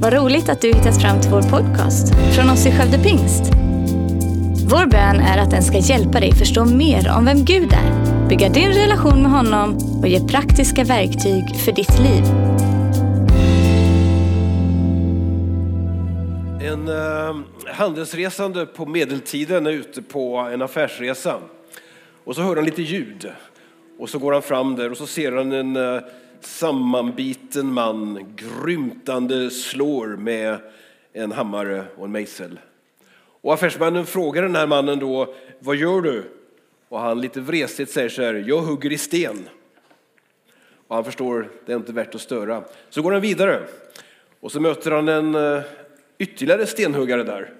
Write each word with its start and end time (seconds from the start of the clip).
Vad 0.00 0.12
roligt 0.12 0.48
att 0.48 0.60
du 0.60 0.68
hittat 0.68 1.02
fram 1.02 1.20
till 1.20 1.30
vår 1.30 1.42
podcast 1.42 2.14
från 2.34 2.50
oss 2.50 2.66
i 2.66 2.70
Skövde 2.70 2.98
Pingst. 2.98 3.42
Vår 4.70 4.86
bön 4.86 5.20
är 5.20 5.38
att 5.38 5.50
den 5.50 5.62
ska 5.62 5.78
hjälpa 5.78 6.20
dig 6.20 6.32
förstå 6.32 6.64
mer 6.64 7.12
om 7.16 7.24
vem 7.24 7.44
Gud 7.44 7.72
är, 7.72 8.28
bygga 8.28 8.48
din 8.48 8.72
relation 8.72 9.22
med 9.22 9.30
honom 9.30 9.78
och 10.00 10.08
ge 10.08 10.20
praktiska 10.28 10.84
verktyg 10.84 11.56
för 11.64 11.72
ditt 11.72 11.98
liv. 11.98 12.24
En 16.72 16.88
eh, 16.88 17.36
handelsresande 17.74 18.66
på 18.66 18.86
medeltiden 18.86 19.66
är 19.66 19.70
ute 19.70 20.02
på 20.02 20.36
en 20.36 20.62
affärsresa. 20.62 21.36
Och 22.24 22.34
så 22.34 22.42
hör 22.42 22.56
han 22.56 22.64
lite 22.64 22.82
ljud. 22.82 23.30
Och 23.98 24.10
så 24.10 24.18
går 24.18 24.32
han 24.32 24.42
fram 24.42 24.76
där 24.76 24.90
och 24.90 24.96
så 24.96 25.06
ser 25.06 25.32
han 25.32 25.52
en 25.52 25.76
eh, 25.76 26.00
sammanbiten 26.40 27.72
man 27.72 28.32
grymtande 28.36 29.50
slår 29.50 30.06
med 30.06 30.58
en 31.12 31.32
hammare 31.32 31.84
och 31.96 32.04
en 32.04 32.12
mejsel. 32.12 32.60
Och 33.40 33.54
affärsmannen 33.54 34.06
frågar 34.06 34.42
den 34.42 34.56
här 34.56 34.66
mannen 34.66 34.98
då, 34.98 35.34
vad 35.58 35.76
gör 35.76 36.00
du? 36.00 36.24
Och 36.88 37.00
han 37.00 37.20
lite 37.20 37.40
vresigt 37.40 37.90
säger 37.90 38.08
så 38.08 38.22
här, 38.22 38.44
jag 38.46 38.60
hugger 38.60 38.92
i 38.92 38.98
sten. 38.98 39.48
Och 40.86 40.94
han 40.94 41.04
förstår, 41.04 41.48
det 41.66 41.72
är 41.72 41.76
inte 41.76 41.92
värt 41.92 42.14
att 42.14 42.20
störa. 42.20 42.64
Så 42.90 43.02
går 43.02 43.12
han 43.12 43.20
vidare 43.20 43.62
och 44.40 44.52
så 44.52 44.60
möter 44.60 44.90
han 44.90 45.08
en 45.08 45.34
eh, 45.34 45.62
ytterligare 46.18 46.66
stenhuggare 46.66 47.22
där. 47.22 47.52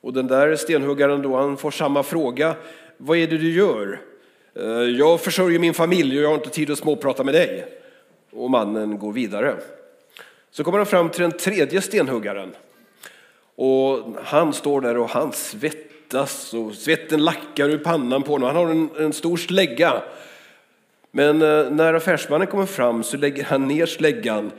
Och 0.00 0.12
den 0.12 0.26
där 0.26 0.56
stenhuggaren 0.56 1.22
då, 1.22 1.36
han 1.36 1.56
får 1.56 1.70
samma 1.70 2.02
fråga, 2.02 2.56
vad 2.96 3.18
är 3.18 3.26
det 3.26 3.38
du 3.38 3.52
gör? 3.52 4.00
Eh, 4.58 4.66
jag 4.82 5.20
försörjer 5.20 5.58
min 5.58 5.74
familj 5.74 6.16
och 6.16 6.24
jag 6.24 6.28
har 6.28 6.34
inte 6.34 6.50
tid 6.50 6.70
att 6.70 6.78
småprata 6.78 7.24
med 7.24 7.34
dig. 7.34 7.66
Och 8.30 8.50
mannen 8.50 8.98
går 8.98 9.12
vidare. 9.12 9.56
Så 10.50 10.64
kommer 10.64 10.78
han 10.78 10.86
fram 10.86 11.08
till 11.08 11.22
den 11.22 11.32
tredje 11.32 11.80
stenhuggaren. 11.80 12.54
Och 13.54 14.04
han 14.24 14.52
står 14.52 14.80
där 14.80 14.96
och 14.96 15.08
han 15.08 15.32
svettas 15.32 16.54
och 16.54 16.74
svetten 16.74 17.24
lackar 17.24 17.68
ur 17.68 17.78
pannan 17.78 18.22
på 18.22 18.32
honom. 18.32 18.46
Han 18.46 18.56
har 18.56 18.70
en, 18.70 18.90
en 18.98 19.12
stor 19.12 19.36
slägga. 19.36 20.02
Men 21.10 21.42
eh, 21.42 21.70
när 21.70 21.94
affärsmannen 21.94 22.46
kommer 22.46 22.66
fram 22.66 23.02
så 23.02 23.16
lägger 23.16 23.44
han 23.44 23.68
ner 23.68 23.86
släggan 23.86 24.52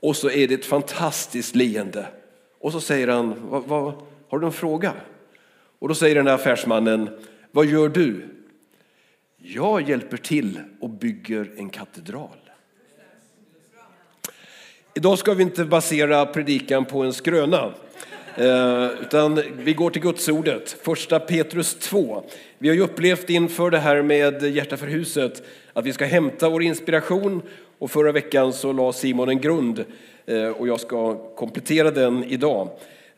och 0.00 0.16
så 0.16 0.30
är 0.30 0.48
det 0.48 0.54
ett 0.54 0.64
fantastiskt 0.64 1.54
leende. 1.54 2.06
Och 2.60 2.72
så 2.72 2.80
säger 2.80 3.08
han, 3.08 3.34
vad, 3.50 3.64
vad, 3.64 3.92
har 4.28 4.38
du 4.38 4.46
en 4.46 4.52
fråga? 4.52 4.92
Och 5.78 5.88
då 5.88 5.94
säger 5.94 6.14
den 6.14 6.26
här 6.26 6.34
affärsmannen, 6.34 7.08
vad 7.50 7.66
gör 7.66 7.88
du? 7.88 8.22
Jag 9.42 9.88
hjälper 9.88 10.16
till 10.16 10.60
och 10.80 10.90
bygger 10.90 11.50
en 11.56 11.70
katedral. 11.70 12.36
Idag 14.94 15.18
ska 15.18 15.34
vi 15.34 15.42
inte 15.42 15.64
basera 15.64 16.26
predikan 16.26 16.84
på 16.84 17.02
en 17.02 17.12
skröna. 17.12 17.74
Eh, 18.36 18.88
utan 19.02 19.42
vi 19.56 19.74
går 19.74 19.90
till 19.90 20.02
Gudsordet, 20.02 20.70
första 20.70 21.20
Petrus 21.20 21.74
2. 21.74 22.22
Vi 22.58 22.68
har 22.68 22.74
ju 22.74 22.82
upplevt 22.82 23.30
inför 23.30 23.70
det 23.70 23.78
här 23.78 24.02
med 24.02 24.42
Hjärta 24.42 24.76
för 24.76 24.86
huset 24.86 25.42
att 25.72 25.86
vi 25.86 25.92
ska 25.92 26.04
hämta 26.04 26.48
vår 26.48 26.62
inspiration 26.62 27.42
och 27.78 27.90
förra 27.90 28.12
veckan 28.12 28.52
så 28.52 28.72
la 28.72 28.92
Simon 28.92 29.28
en 29.28 29.40
grund 29.40 29.84
eh, 30.26 30.48
och 30.48 30.68
jag 30.68 30.80
ska 30.80 31.14
komplettera 31.34 31.90
den 31.90 32.24
idag 32.24 32.68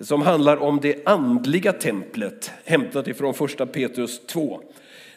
som 0.01 0.23
handlar 0.23 0.57
om 0.57 0.81
det 0.83 1.07
andliga 1.07 1.73
templet 1.73 2.51
hämtat 2.64 3.09
ifrån 3.09 3.34
första 3.34 3.67
Petrus 3.67 4.27
2. 4.27 4.61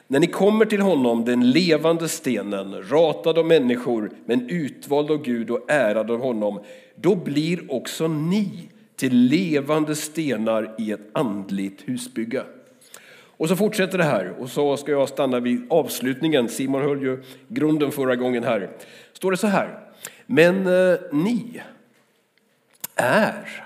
När 0.08 0.20
ni 0.20 0.28
kommer 0.28 0.66
till 0.66 0.81
honom, 0.81 1.25
den 1.25 1.52
levande 1.52 2.09
stenen, 2.09 2.89
ratad 2.89 3.38
av 3.38 3.45
människor 3.45 4.12
men 4.25 4.50
utvald 4.50 5.12
av 5.12 5.22
Gud 5.22 5.52
och 5.52 5.72
ärad 5.72 6.12
av 6.12 6.22
honom, 6.22 6.59
då 6.95 7.16
blir 7.16 7.72
också 7.72 8.08
ni 8.08 8.70
till 8.95 9.16
levande 9.16 9.95
stenar 9.95 10.75
i 10.78 10.91
ett 10.91 11.09
andligt 11.12 11.81
husbygge. 11.90 12.44
Och 13.38 13.50
så 13.50 13.56
fortsätter 13.56 13.97
det 13.97 14.03
här 14.03 14.34
och 14.40 14.50
så 14.50 14.78
ska 14.78 14.91
jag 14.91 15.09
stanna 15.09 15.40
vid 15.40 15.66
avslutningen. 15.69 16.50
Simon 16.50 16.81
höll 16.81 17.02
ju 17.02 17.24
grunden 17.47 17.91
förra 17.91 18.16
gången 18.16 18.44
här. 18.44 18.69
Står 19.13 19.31
det 19.31 19.38
så 19.38 19.47
här. 19.47 19.79
Men 20.25 20.68
eh, 20.68 21.00
ni 21.12 21.62
är 22.96 23.63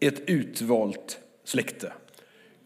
ett 0.00 0.20
utvalt 0.26 1.18
släkte. 1.44 1.92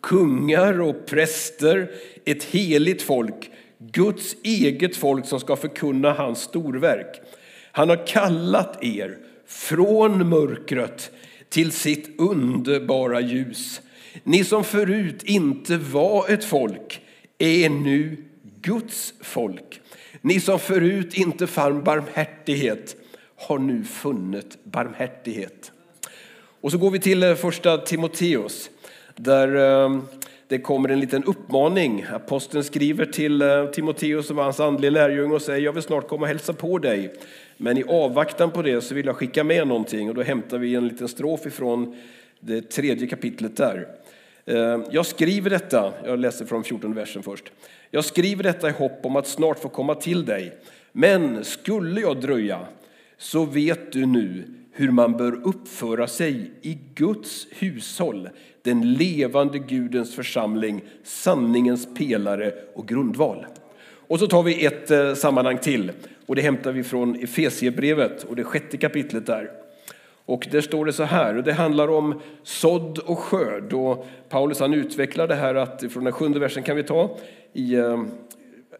Kungar 0.05 0.81
och 0.81 1.07
präster, 1.07 1.91
ett 2.25 2.45
heligt 2.45 3.03
folk, 3.03 3.51
Guds 3.79 4.37
eget 4.43 4.97
folk 4.97 5.27
som 5.27 5.41
ska 5.41 5.57
förkunna 5.57 6.13
hans 6.13 6.41
storverk. 6.41 7.21
Han 7.73 7.89
har 7.89 8.07
kallat 8.07 8.85
er 8.85 9.19
från 9.47 10.29
mörkret 10.29 11.11
till 11.49 11.73
sitt 11.73 12.21
underbara 12.21 13.21
ljus. 13.21 13.81
Ni 14.23 14.45
som 14.45 14.65
förut 14.65 15.23
inte 15.23 15.77
var 15.77 16.29
ett 16.29 16.45
folk 16.45 17.01
är 17.39 17.69
nu 17.69 18.17
Guds 18.61 19.15
folk. 19.21 19.81
Ni 20.21 20.41
som 20.41 20.59
förut 20.59 21.15
inte 21.15 21.47
fann 21.47 21.85
barmhärtighet 21.85 22.97
har 23.37 23.59
nu 23.59 23.85
funnit 23.85 24.59
barmhärtighet. 24.65 25.73
Och 26.61 26.73
så 26.73 26.79
går 26.79 26.91
vi 26.91 26.99
till 26.99 27.23
eh, 27.23 27.35
första 27.35 27.79
Timoteus 27.79 28.71
där 29.17 29.85
eh, 29.85 29.99
det 30.49 30.59
kommer 30.59 30.89
en 30.89 31.01
liten 31.01 31.25
uppmaning. 31.25 32.07
Aposteln 32.13 32.65
skriver 32.65 33.07
till 33.07 33.43
eh, 33.43 33.67
Timoteus 33.67 34.27
som 34.27 34.37
var 34.37 34.45
hans 34.45 34.61
andliga 34.61 34.91
lärjunge 34.91 35.35
och 35.35 35.43
säger 35.43 35.65
jag 35.65 35.73
vill 35.73 35.83
snart 35.83 36.09
komma 36.09 36.23
och 36.23 36.29
hälsa 36.29 36.53
på 36.53 36.79
dig. 36.79 37.15
Men 37.57 37.79
i 37.79 37.85
avvaktan 37.85 38.51
på 38.51 38.63
det 38.63 38.81
så 38.81 38.95
vill 38.95 39.07
jag 39.07 39.17
skicka 39.17 39.45
med 39.45 39.69
någonting 39.69 40.09
och 40.09 40.15
då 40.15 40.23
hämtar 40.23 40.59
vi 40.59 40.75
en 40.75 40.89
liten 40.89 41.09
strof 41.09 41.47
ifrån 41.47 41.97
det 42.41 42.71
tredje 42.71 43.07
kapitlet 43.07 43.57
där. 43.57 43.89
Ehm, 44.47 44.85
jag 44.91 45.07
skriver 45.07 45.51
detta, 45.51 45.93
jag 46.05 46.19
läser 46.19 46.45
från 46.45 46.65
14 46.65 46.95
versen 46.95 47.23
först. 47.23 47.53
Jag 47.91 48.05
skriver 48.05 48.43
detta 48.43 48.69
i 48.69 48.73
hopp 48.73 49.01
om 49.03 49.17
att 49.17 49.27
snart 49.27 49.59
få 49.59 49.69
komma 49.69 49.95
till 49.95 50.25
dig. 50.25 50.53
Men 50.93 51.45
skulle 51.45 52.01
jag 52.01 52.21
dröja 52.21 52.61
så 53.19 53.45
vet 53.45 53.93
du 53.93 54.07
nu 54.07 54.45
hur 54.77 54.91
man 54.91 55.17
bör 55.17 55.41
uppföra 55.45 56.07
sig 56.07 56.51
i 56.63 56.79
Guds 56.95 57.47
hushåll, 57.51 58.29
den 58.63 58.93
levande 58.93 59.59
Gudens 59.59 60.15
församling, 60.15 60.85
sanningens 61.03 61.95
pelare 61.95 62.55
och 62.75 62.89
grundval. 62.89 63.47
Och 64.07 64.19
så 64.19 64.27
tar 64.27 64.43
vi 64.43 64.67
ett 64.67 64.91
eh, 64.91 65.15
sammanhang 65.15 65.59
till 65.59 65.93
och 66.27 66.37
det 66.37 66.43
hämtar 66.43 66.73
vi 66.73 66.83
från 66.83 67.23
Efesiebrevet 67.23 68.25
och 68.25 68.37
det 68.37 68.45
sjätte 68.45 68.77
kapitlet 68.77 69.27
där. 69.27 69.51
Och 70.27 70.49
där 70.51 70.61
står 70.61 70.85
det 70.85 70.93
så 70.93 71.03
här, 71.03 71.37
och 71.37 71.43
det 71.43 71.53
handlar 71.53 71.89
om 71.89 72.21
sådd 72.43 72.99
och 72.99 73.19
skörd. 73.19 73.73
Och 73.73 74.07
Paulus 74.29 74.61
han 74.61 74.75
utvecklar 74.75 75.29
det 75.29 75.35
här 75.35 75.55
att 75.55 75.93
från 75.93 76.05
den 76.05 76.13
sjunde 76.13 76.39
versen 76.39 76.63
kan 76.63 76.77
vi 76.77 76.83
ta 76.83 77.17
i, 77.53 77.75
eh, 77.75 78.03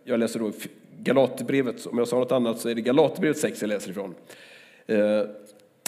jag 0.05 0.21
läser 0.21 0.41
då 0.41 0.53
Galaterbrevet, 0.99 1.87
om 1.87 1.99
jag 1.99 2.09
sa 2.09 2.19
något 2.19 2.33
annat 2.33 2.61
så 2.61 2.69
är 2.69 2.75
det 2.75 2.81
Galaterbrevet 2.81 3.39
6 3.39 3.61
jag 3.61 3.69
läser 3.69 3.91
ifrån. 3.91 4.15
Eh, 4.87 5.21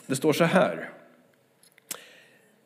det 0.07 0.17
står 0.17 0.33
så 0.33 0.45
här. 0.45 0.91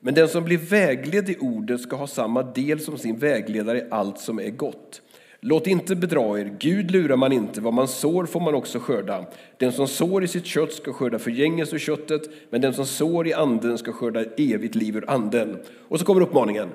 Men 0.01 0.15
den 0.15 0.29
som 0.29 0.45
blir 0.45 0.59
vägledd 0.59 1.31
i 1.31 1.37
ordet 1.41 1.81
ska 1.81 1.97
ha 1.97 2.07
samma 2.07 2.43
del 2.43 2.81
som 2.81 2.99
sin 2.99 3.19
vägledare 3.19 3.79
i 3.79 3.85
allt 3.91 4.19
som 4.19 4.41
är 4.41 4.51
gott. 4.51 5.03
Låt 5.43 5.67
inte 5.67 5.97
bedra 5.97 6.41
er, 6.41 6.57
Gud 6.59 6.91
lurar 6.91 7.17
man 7.17 7.33
inte, 7.33 7.61
vad 7.61 7.75
man 7.75 7.89
sår 7.89 8.27
får 8.27 8.41
man 8.41 8.55
också 8.55 8.79
skörda. 8.79 9.25
Den 9.57 9.73
som 9.73 9.89
sår 9.89 10.25
i 10.25 10.29
sitt 10.29 10.47
kött 10.47 10.73
ska 10.73 10.93
skörda 10.93 11.19
förgängelse 11.19 11.75
ur 11.77 11.79
köttet, 11.79 12.23
men 12.51 12.61
den 12.61 12.75
som 12.75 12.87
sår 12.87 13.27
i 13.27 13.33
anden 13.33 13.79
ska 13.79 13.93
skörda 13.93 14.25
evigt 14.37 14.75
liv 14.75 14.97
ur 14.97 15.11
anden. 15.11 15.59
Och 15.89 15.99
så 15.99 16.05
kommer 16.05 16.21
uppmaningen. 16.21 16.69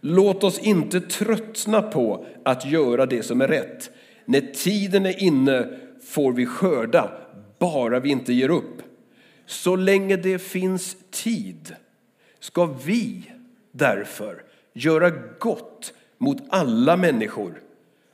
Låt 0.00 0.44
oss 0.44 0.58
inte 0.58 1.00
tröttna 1.00 1.82
på 1.82 2.26
att 2.44 2.66
göra 2.66 3.06
det 3.06 3.22
som 3.22 3.40
är 3.40 3.48
rätt. 3.48 3.90
När 4.24 4.40
tiden 4.40 5.06
är 5.06 5.22
inne 5.22 5.68
får 6.02 6.32
vi 6.32 6.46
skörda, 6.46 7.10
bara 7.58 8.00
vi 8.00 8.10
inte 8.10 8.32
ger 8.32 8.48
upp. 8.48 8.82
Så 9.46 9.76
länge 9.76 10.16
det 10.16 10.38
finns 10.38 10.96
tid 11.10 11.76
ska 12.40 12.66
vi 12.66 13.30
därför 13.72 14.42
göra 14.72 15.10
gott 15.38 15.94
mot 16.18 16.38
alla 16.48 16.96
människor, 16.96 17.62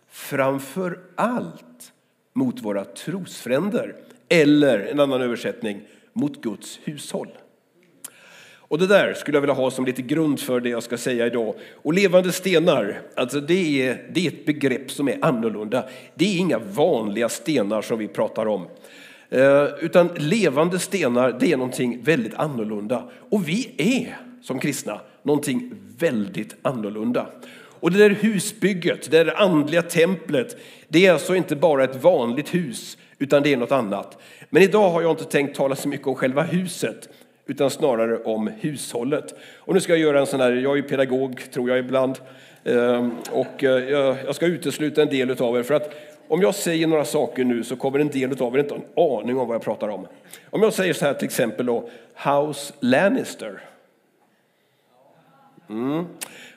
framför 0.08 1.00
allt 1.14 1.92
mot 2.32 2.62
våra 2.62 2.84
trosfränder 2.84 3.96
eller 4.28 4.78
en 4.78 5.00
annan 5.00 5.22
översättning, 5.22 5.80
mot 6.12 6.40
Guds 6.40 6.80
hushåll. 6.84 7.28
Och 8.70 8.78
det 8.78 8.86
där 8.86 9.14
skulle 9.14 9.36
jag 9.36 9.40
vilja 9.40 9.54
ha 9.54 9.70
som 9.70 9.84
lite 9.84 10.02
grund 10.02 10.40
för 10.40 10.60
det 10.60 10.68
jag 10.68 10.82
ska 10.82 10.98
säga 10.98 11.26
idag. 11.26 11.54
Och 11.74 11.94
levande 11.94 12.32
stenar, 12.32 13.02
alltså 13.16 13.40
det 13.40 13.88
är, 13.88 14.10
det 14.12 14.26
är 14.26 14.30
ett 14.30 14.46
begrepp 14.46 14.90
som 14.90 15.08
är 15.08 15.18
annorlunda. 15.24 15.88
Det 16.14 16.24
är 16.24 16.38
inga 16.38 16.58
vanliga 16.58 17.28
stenar 17.28 17.82
som 17.82 17.98
vi 17.98 18.08
pratar 18.08 18.46
om. 18.46 18.66
Eh, 19.30 19.66
utan 19.80 20.08
levande 20.16 20.78
stenar, 20.78 21.36
det 21.40 21.52
är 21.52 21.56
någonting 21.56 22.02
väldigt 22.02 22.34
annorlunda. 22.34 23.02
Och 23.30 23.48
vi 23.48 23.74
är 23.76 24.16
som 24.42 24.58
kristna 24.58 25.00
någonting 25.22 25.72
väldigt 25.98 26.56
annorlunda. 26.62 27.26
Och 27.80 27.92
det 27.92 27.98
där 27.98 28.10
husbygget, 28.10 29.10
det 29.10 29.24
där 29.24 29.42
andliga 29.42 29.82
templet, 29.82 30.56
det 30.88 31.06
är 31.06 31.12
alltså 31.12 31.34
inte 31.34 31.56
bara 31.56 31.84
ett 31.84 32.02
vanligt 32.02 32.54
hus, 32.54 32.98
utan 33.18 33.42
det 33.42 33.52
är 33.52 33.56
något 33.56 33.72
annat. 33.72 34.18
Men 34.50 34.62
idag 34.62 34.90
har 34.90 35.02
jag 35.02 35.10
inte 35.12 35.24
tänkt 35.24 35.56
tala 35.56 35.76
så 35.76 35.88
mycket 35.88 36.06
om 36.06 36.14
själva 36.14 36.42
huset, 36.42 37.08
utan 37.46 37.70
snarare 37.70 38.18
om 38.18 38.50
hushållet. 38.60 39.34
Och 39.56 39.74
nu 39.74 39.80
ska 39.80 39.92
jag 39.92 40.00
göra 40.00 40.20
en 40.20 40.26
sån 40.26 40.40
här, 40.40 40.52
jag 40.52 40.78
är 40.78 40.82
pedagog 40.82 41.42
tror 41.52 41.68
jag 41.68 41.78
ibland, 41.78 42.18
ehm, 42.64 43.10
och 43.30 43.64
eh, 43.64 44.16
jag 44.24 44.34
ska 44.34 44.46
utesluta 44.46 45.02
en 45.02 45.08
del 45.08 45.30
av 45.30 45.58
er 45.58 45.62
för 45.62 45.74
att 45.74 45.94
om 46.30 46.42
jag 46.42 46.54
säger 46.54 46.86
några 46.86 47.04
saker 47.04 47.44
nu 47.44 47.64
så 47.64 47.76
kommer 47.76 47.98
en 47.98 48.08
del 48.08 48.42
av 48.42 48.54
er 48.54 48.58
inte 48.58 48.74
ha 48.74 48.80
en 48.80 49.20
aning 49.22 49.38
om 49.38 49.48
vad 49.48 49.54
jag 49.54 49.62
pratar 49.62 49.88
om. 49.88 50.06
Om 50.50 50.62
jag 50.62 50.72
säger 50.72 50.94
så 50.94 51.04
här 51.04 51.14
till 51.14 51.24
exempel 51.24 51.66
då, 51.66 51.88
House 52.14 52.72
Lannister. 52.80 53.60
Mm. 55.70 56.06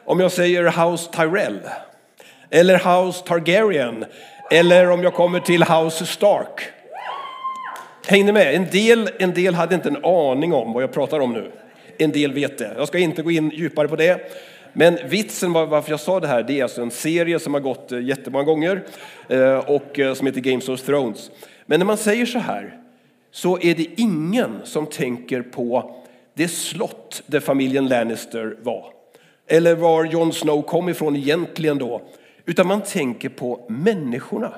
Om 0.05 0.19
jag 0.19 0.31
säger 0.31 0.63
House 0.63 1.11
Tyrell. 1.11 1.59
Eller 2.49 2.73
House 2.73 3.23
Targaryen. 3.27 4.05
Eller 4.51 4.89
om 4.89 5.03
jag 5.03 5.13
kommer 5.13 5.39
till 5.39 5.63
House 5.63 6.05
Stark. 6.05 6.61
Hängde 8.07 8.33
med? 8.33 8.55
En 8.55 8.69
del, 8.69 9.09
en 9.19 9.33
del 9.33 9.55
hade 9.55 9.75
inte 9.75 9.89
en 9.89 10.05
aning 10.05 10.53
om 10.53 10.73
vad 10.73 10.83
jag 10.83 10.91
pratar 10.91 11.19
om 11.19 11.33
nu. 11.33 11.51
En 11.97 12.11
del 12.11 12.33
vet 12.33 12.57
det. 12.57 12.73
Jag 12.77 12.87
ska 12.87 12.97
inte 12.97 13.21
gå 13.21 13.31
in 13.31 13.49
djupare 13.49 13.87
på 13.87 13.95
det. 13.95 14.31
Men 14.73 14.97
vitsen 15.05 15.53
varför 15.53 15.91
jag 15.91 15.99
sa 15.99 16.19
det 16.19 16.27
här, 16.27 16.43
det 16.43 16.59
är 16.59 16.63
alltså 16.63 16.81
en 16.81 16.91
serie 16.91 17.39
som 17.39 17.53
har 17.53 17.61
gått 17.61 17.91
eh, 17.91 18.01
jättemånga 18.01 18.43
gånger 18.43 18.83
eh, 19.27 19.57
och 19.57 19.99
eh, 19.99 20.13
som 20.13 20.27
heter 20.27 20.41
Games 20.41 20.69
of 20.69 20.81
Thrones. 20.81 21.31
Men 21.65 21.79
när 21.79 21.85
man 21.85 21.97
säger 21.97 22.25
så 22.25 22.39
här 22.39 22.79
så 23.31 23.59
är 23.61 23.75
det 23.75 23.87
ingen 23.97 24.59
som 24.63 24.85
tänker 24.85 25.41
på 25.41 25.95
det 26.33 26.47
slott 26.47 27.23
där 27.25 27.39
familjen 27.39 27.87
Lannister 27.87 28.57
var. 28.61 28.85
Eller 29.47 29.75
var 29.75 30.05
Jon 30.05 30.33
Snow 30.33 30.61
kom 30.61 30.89
ifrån 30.89 31.15
egentligen 31.15 31.77
då. 31.77 32.01
Utan 32.45 32.67
man 32.67 32.81
tänker 32.81 33.29
på 33.29 33.65
människorna. 33.69 34.53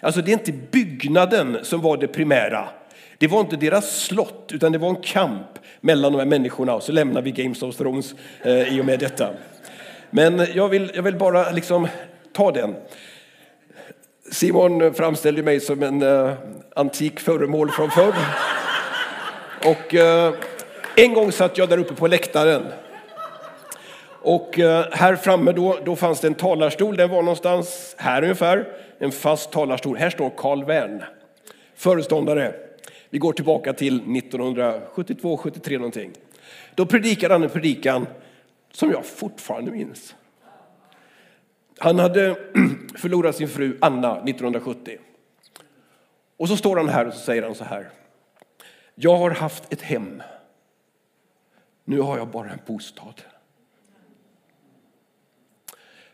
Alltså 0.00 0.20
det 0.20 0.30
är 0.30 0.32
inte 0.32 0.52
byggnaden 0.52 1.58
som 1.62 1.80
var 1.80 1.96
det 1.96 2.08
primära. 2.08 2.68
Det 3.18 3.26
var 3.26 3.40
inte 3.40 3.56
deras 3.56 4.00
slott, 4.00 4.50
utan 4.52 4.72
det 4.72 4.78
var 4.78 4.88
en 4.88 5.02
kamp 5.02 5.58
mellan 5.80 6.12
de 6.12 6.18
här 6.18 6.26
människorna. 6.26 6.74
Och 6.74 6.82
så 6.82 6.92
lämnar 6.92 7.22
vi 7.22 7.30
Games 7.30 7.62
of 7.62 7.76
Thrones 7.76 8.14
eh, 8.42 8.76
i 8.76 8.80
och 8.80 8.84
med 8.84 8.98
detta. 8.98 9.30
Men 10.10 10.46
jag 10.54 10.68
vill, 10.68 10.92
jag 10.94 11.02
vill 11.02 11.16
bara 11.16 11.50
liksom 11.50 11.88
ta 12.32 12.52
den. 12.52 12.74
Simon 14.32 14.94
framställde 14.94 15.42
mig 15.42 15.60
som 15.60 15.82
en 15.82 16.02
eh, 16.02 16.32
antik 16.76 17.20
föremål 17.20 17.70
från 17.70 17.90
förr. 17.90 18.14
Och 19.64 19.94
eh, 19.94 20.34
en 20.96 21.14
gång 21.14 21.32
satt 21.32 21.58
jag 21.58 21.68
där 21.68 21.78
uppe 21.78 21.94
på 21.94 22.06
läktaren. 22.06 22.62
Och 24.22 24.58
eh, 24.58 24.84
här 24.92 25.16
framme 25.16 25.52
då, 25.52 25.78
då 25.84 25.96
fanns 25.96 26.20
det 26.20 26.26
en 26.26 26.34
talarstol, 26.34 26.96
den 26.96 27.10
var 27.10 27.22
någonstans 27.22 27.94
här 27.98 28.22
ungefär. 28.22 28.68
En 28.98 29.12
fast 29.12 29.52
talarstol. 29.52 29.96
Här 29.96 30.10
står 30.10 30.30
Karl 30.36 30.64
Wern, 30.64 31.02
föreståndare. 31.76 32.65
Vi 33.10 33.18
går 33.18 33.32
tillbaka 33.32 33.72
till 33.72 34.16
1972, 34.16 35.36
73 35.36 35.78
någonting. 35.78 36.12
Då 36.74 36.86
predikade 36.86 37.34
han 37.34 37.42
en 37.42 37.50
predikan 37.50 38.06
som 38.72 38.90
jag 38.90 39.06
fortfarande 39.06 39.70
minns. 39.70 40.14
Han 41.78 41.98
hade 41.98 42.36
förlorat 42.96 43.36
sin 43.36 43.48
fru 43.48 43.78
Anna 43.80 44.12
1970. 44.16 44.98
Och 46.36 46.48
så 46.48 46.56
står 46.56 46.76
han 46.76 46.88
här 46.88 47.06
och 47.06 47.12
så 47.12 47.20
säger 47.20 47.42
han 47.42 47.54
så 47.54 47.64
här. 47.64 47.90
Jag 48.94 49.16
har 49.16 49.30
haft 49.30 49.72
ett 49.72 49.82
hem. 49.82 50.22
Nu 51.84 52.00
har 52.00 52.18
jag 52.18 52.28
bara 52.28 52.50
en 52.50 52.60
bostad. 52.66 53.22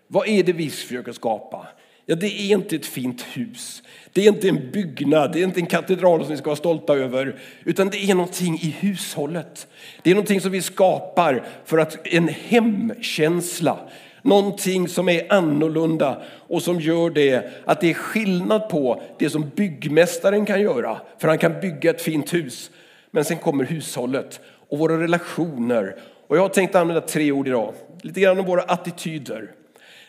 Vad 0.07 0.29
är 0.29 0.43
det 0.43 0.53
vi 0.53 0.71
försöker 0.71 1.13
skapa? 1.13 1.67
Ja, 2.07 2.15
det 2.15 2.27
är 2.27 2.55
inte 2.55 2.77
ett 2.77 2.87
fint 2.87 3.23
hus. 3.23 3.83
Det 4.13 4.25
är 4.25 4.29
inte 4.29 4.49
en 4.49 4.71
byggnad, 4.73 5.33
det 5.33 5.41
är 5.41 5.45
inte 5.45 5.61
en 5.61 5.67
katedral 5.67 6.21
som 6.21 6.31
vi 6.31 6.37
ska 6.37 6.47
vara 6.47 6.57
stolta 6.57 6.95
över, 6.95 7.37
utan 7.65 7.89
det 7.89 8.11
är 8.11 8.15
någonting 8.15 8.55
i 8.55 8.77
hushållet. 8.81 9.67
Det 10.03 10.11
är 10.11 10.15
någonting 10.15 10.41
som 10.41 10.51
vi 10.51 10.63
skapar 10.63 11.45
för 11.65 11.79
att 11.79 12.07
en 12.07 12.29
hemkänsla, 12.29 13.79
någonting 14.23 14.89
som 14.89 15.09
är 15.09 15.33
annorlunda 15.33 16.23
och 16.49 16.63
som 16.63 16.81
gör 16.81 17.11
det 17.11 17.53
att 17.65 17.81
det 17.81 17.91
är 17.91 17.95
skillnad 17.95 18.69
på 18.69 19.03
det 19.19 19.31
som 19.31 19.51
byggmästaren 19.57 20.47
kan 20.47 20.61
göra, 20.61 21.01
för 21.19 21.29
han 21.29 21.39
kan 21.39 21.61
bygga 21.61 21.91
ett 21.91 22.03
fint 22.03 22.35
hus. 22.35 22.71
Men 23.11 23.25
sen 23.25 23.39
kommer 23.39 23.65
hushållet 23.65 24.41
och 24.69 24.79
våra 24.79 25.03
relationer. 25.03 25.97
Och 26.27 26.37
jag 26.37 26.43
har 26.43 26.49
tänkt 26.49 26.75
använda 26.75 27.01
tre 27.01 27.33
ord 27.33 27.49
idag, 27.49 27.75
lite 28.03 28.21
grann 28.21 28.39
om 28.39 28.47
våra 28.47 28.63
attityder 28.63 29.51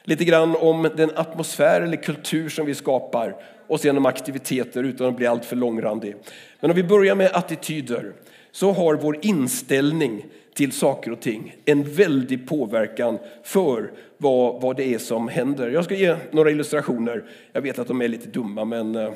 lite 0.03 0.25
grann 0.25 0.55
om 0.55 0.89
den 0.95 1.11
atmosfär 1.15 1.81
eller 1.81 1.97
kultur 1.97 2.49
som 2.49 2.65
vi 2.65 2.75
skapar 2.75 3.35
och 3.67 3.79
sen 3.79 3.97
om 3.97 4.05
aktiviteter 4.05 4.83
utan 4.83 5.07
att 5.07 5.15
bli 5.15 5.27
alltför 5.27 5.55
långrandig. 5.55 6.15
Men 6.59 6.71
om 6.71 6.75
vi 6.75 6.83
börjar 6.83 7.15
med 7.15 7.31
attityder 7.33 8.13
så 8.51 8.71
har 8.71 8.95
vår 8.95 9.17
inställning 9.21 10.25
till 10.53 10.71
saker 10.71 11.11
och 11.11 11.19
ting 11.19 11.55
en 11.65 11.83
väldig 11.83 12.47
påverkan 12.47 13.19
för 13.43 13.91
vad, 14.17 14.61
vad 14.61 14.77
det 14.77 14.93
är 14.93 14.97
som 14.97 15.27
händer. 15.27 15.69
Jag 15.69 15.85
ska 15.85 15.95
ge 15.95 16.15
några 16.31 16.51
illustrationer. 16.51 17.23
Jag 17.51 17.61
vet 17.61 17.79
att 17.79 17.87
de 17.87 18.01
är 18.01 18.07
lite 18.07 18.27
dumma 18.27 18.65
men 18.65 18.95
eh, 18.95 19.11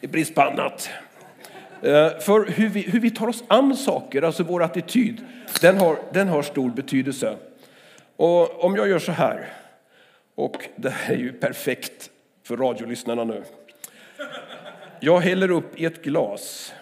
i 0.00 0.06
brist 0.06 0.34
på 0.34 0.42
annat. 0.42 0.90
Eh, 1.82 2.18
för 2.18 2.50
hur 2.50 2.68
vi, 2.68 2.80
hur 2.80 3.00
vi 3.00 3.10
tar 3.10 3.28
oss 3.28 3.44
an 3.48 3.76
saker, 3.76 4.22
alltså 4.22 4.42
vår 4.42 4.62
attityd, 4.62 5.20
den 5.60 5.76
har, 5.76 5.98
den 6.12 6.28
har 6.28 6.42
stor 6.42 6.70
betydelse. 6.70 7.36
Och 8.16 8.64
om 8.64 8.76
jag 8.76 8.88
gör 8.88 8.98
så 8.98 9.12
här 9.12 9.48
och 10.38 10.68
det 10.76 10.90
här 10.90 11.14
är 11.14 11.18
ju 11.18 11.32
perfekt 11.32 12.10
för 12.42 12.56
radiolyssnarna 12.56 13.24
nu. 13.24 13.42
Jag 15.00 15.20
häller 15.20 15.50
upp 15.50 15.80
i 15.80 15.84
ett 15.84 16.02
glas. 16.02 16.74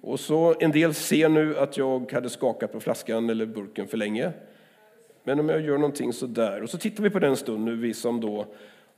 Och 0.00 0.20
så 0.20 0.54
En 0.60 0.70
del 0.70 0.94
ser 0.94 1.28
nu 1.28 1.58
att 1.58 1.76
jag 1.76 2.12
hade 2.12 2.30
skakat 2.30 2.72
på 2.72 2.80
flaskan 2.80 3.30
eller 3.30 3.46
burken 3.46 3.88
för 3.88 3.96
länge. 3.96 4.32
Men 5.24 5.40
om 5.40 5.48
jag 5.48 5.60
gör 5.60 5.78
någonting 5.78 6.12
så 6.12 6.26
där. 6.26 6.62
Och 6.62 6.70
så 6.70 6.78
tittar 6.78 7.02
vi 7.02 7.10
på 7.10 7.18
den 7.18 7.36
stund 7.36 7.64
nu, 7.64 7.76
vi 7.76 7.94
som 7.94 8.20
då 8.20 8.46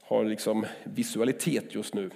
har 0.02 0.24
liksom 0.24 0.66
visualitet 0.84 1.74
just 1.74 1.94
nu. 1.94 2.10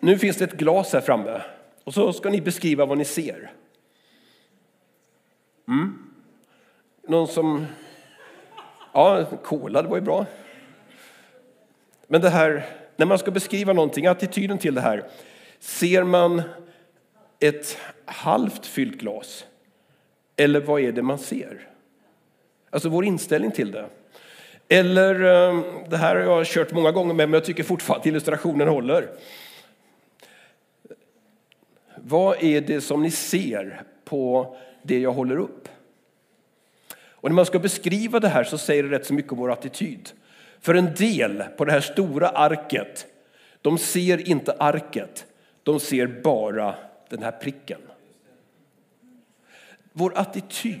Nu 0.00 0.18
finns 0.18 0.36
det 0.36 0.44
ett 0.44 0.58
glas 0.58 0.92
här 0.92 1.00
framme 1.00 1.42
och 1.84 1.94
så 1.94 2.12
ska 2.12 2.30
ni 2.30 2.40
beskriva 2.40 2.86
vad 2.86 2.98
ni 2.98 3.04
ser. 3.04 3.52
Mm. 5.68 6.04
Någon 7.06 7.28
som... 7.28 7.66
Ja, 8.92 9.24
cola, 9.44 9.82
det 9.82 9.88
var 9.88 9.96
ju 9.96 10.02
bra. 10.02 10.26
Men 12.06 12.20
det 12.20 12.30
här, 12.30 12.66
när 12.96 13.06
man 13.06 13.18
ska 13.18 13.30
beskriva 13.30 13.72
någonting, 13.72 14.06
attityden 14.06 14.58
till 14.58 14.74
det 14.74 14.80
här. 14.80 15.04
Ser 15.58 16.04
man 16.04 16.42
ett 17.40 17.78
halvt 18.04 18.66
fyllt 18.66 19.00
glas? 19.00 19.46
Eller 20.36 20.60
vad 20.60 20.80
är 20.80 20.92
det 20.92 21.02
man 21.02 21.18
ser? 21.18 21.68
Alltså 22.70 22.88
vår 22.88 23.04
inställning 23.04 23.50
till 23.50 23.72
det. 23.72 23.86
Eller, 24.68 25.14
ehm, 25.14 25.62
det 25.88 25.96
här 25.96 26.16
har 26.16 26.22
jag 26.22 26.46
kört 26.46 26.72
många 26.72 26.92
gånger 26.92 27.14
med, 27.14 27.28
men 27.28 27.34
jag 27.34 27.44
tycker 27.44 27.62
fortfarande 27.62 28.00
att 28.00 28.06
illustrationen 28.06 28.68
håller. 28.68 29.08
Vad 31.96 32.42
är 32.42 32.60
det 32.60 32.80
som 32.80 33.02
ni 33.02 33.10
ser 33.10 33.82
på 34.04 34.56
det 34.82 34.98
jag 34.98 35.12
håller 35.12 35.36
upp? 35.36 35.68
Och 37.24 37.30
när 37.30 37.34
man 37.34 37.46
ska 37.46 37.58
beskriva 37.58 38.20
det 38.20 38.28
här 38.28 38.44
så 38.44 38.58
säger 38.58 38.82
det 38.82 38.88
rätt 38.88 39.06
så 39.06 39.14
mycket 39.14 39.32
om 39.32 39.38
vår 39.38 39.52
attityd. 39.52 40.10
För 40.60 40.74
en 40.74 40.94
del 40.94 41.44
på 41.56 41.64
det 41.64 41.72
här 41.72 41.80
stora 41.80 42.28
arket, 42.28 43.06
de 43.62 43.78
ser 43.78 44.28
inte 44.28 44.52
arket, 44.52 45.26
de 45.62 45.80
ser 45.80 46.06
bara 46.06 46.74
den 47.08 47.22
här 47.22 47.30
pricken. 47.30 47.80
Vår 49.92 50.12
attityd, 50.16 50.80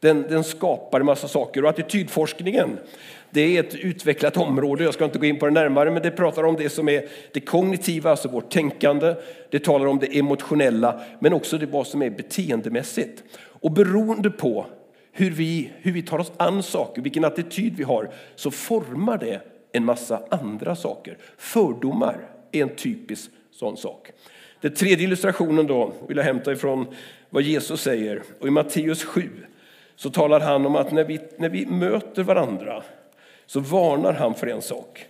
den, 0.00 0.22
den 0.22 0.44
skapar 0.44 1.00
en 1.00 1.06
massa 1.06 1.28
saker. 1.28 1.64
Och 1.64 1.70
attitydforskningen, 1.70 2.78
det 3.30 3.56
är 3.56 3.60
ett 3.60 3.74
utvecklat 3.74 4.36
område. 4.36 4.84
Jag 4.84 4.94
ska 4.94 5.04
inte 5.04 5.18
gå 5.18 5.26
in 5.26 5.38
på 5.38 5.46
det 5.46 5.52
närmare, 5.52 5.90
men 5.90 6.02
det 6.02 6.10
pratar 6.10 6.42
om 6.42 6.56
det 6.56 6.68
som 6.68 6.88
är 6.88 7.08
det 7.32 7.40
kognitiva, 7.40 8.10
alltså 8.10 8.28
vårt 8.28 8.50
tänkande. 8.50 9.14
Det 9.50 9.64
talar 9.64 9.86
om 9.86 9.98
det 9.98 10.18
emotionella, 10.18 11.00
men 11.18 11.32
också 11.32 11.58
det 11.58 11.66
vad 11.66 11.86
som 11.86 12.02
är 12.02 12.10
beteendemässigt. 12.10 13.22
Och 13.42 13.72
beroende 13.72 14.30
på 14.30 14.66
hur 15.20 15.30
vi, 15.30 15.70
hur 15.76 15.92
vi 15.92 16.02
tar 16.02 16.18
oss 16.18 16.32
an 16.36 16.62
saker, 16.62 17.02
vilken 17.02 17.24
attityd 17.24 17.76
vi 17.76 17.82
har, 17.82 18.10
så 18.34 18.50
formar 18.50 19.18
det 19.18 19.40
en 19.72 19.84
massa 19.84 20.22
andra 20.30 20.76
saker. 20.76 21.16
Fördomar 21.36 22.28
är 22.52 22.62
en 22.62 22.76
typisk 22.76 23.30
sån 23.52 23.76
sak. 23.76 24.10
Den 24.60 24.74
tredje 24.74 25.04
illustrationen 25.04 25.66
då 25.66 25.92
vill 26.08 26.16
jag 26.16 26.24
hämta 26.24 26.52
ifrån 26.52 26.86
vad 27.30 27.42
Jesus 27.42 27.80
säger. 27.80 28.22
Och 28.38 28.48
I 28.48 28.50
Matteus 28.50 29.04
7 29.04 29.30
så 29.96 30.10
talar 30.10 30.40
han 30.40 30.66
om 30.66 30.76
att 30.76 30.92
när 30.92 31.04
vi, 31.04 31.20
när 31.36 31.48
vi 31.48 31.66
möter 31.66 32.22
varandra 32.22 32.82
så 33.46 33.60
varnar 33.60 34.12
han 34.12 34.34
för 34.34 34.46
en 34.46 34.62
sak. 34.62 35.06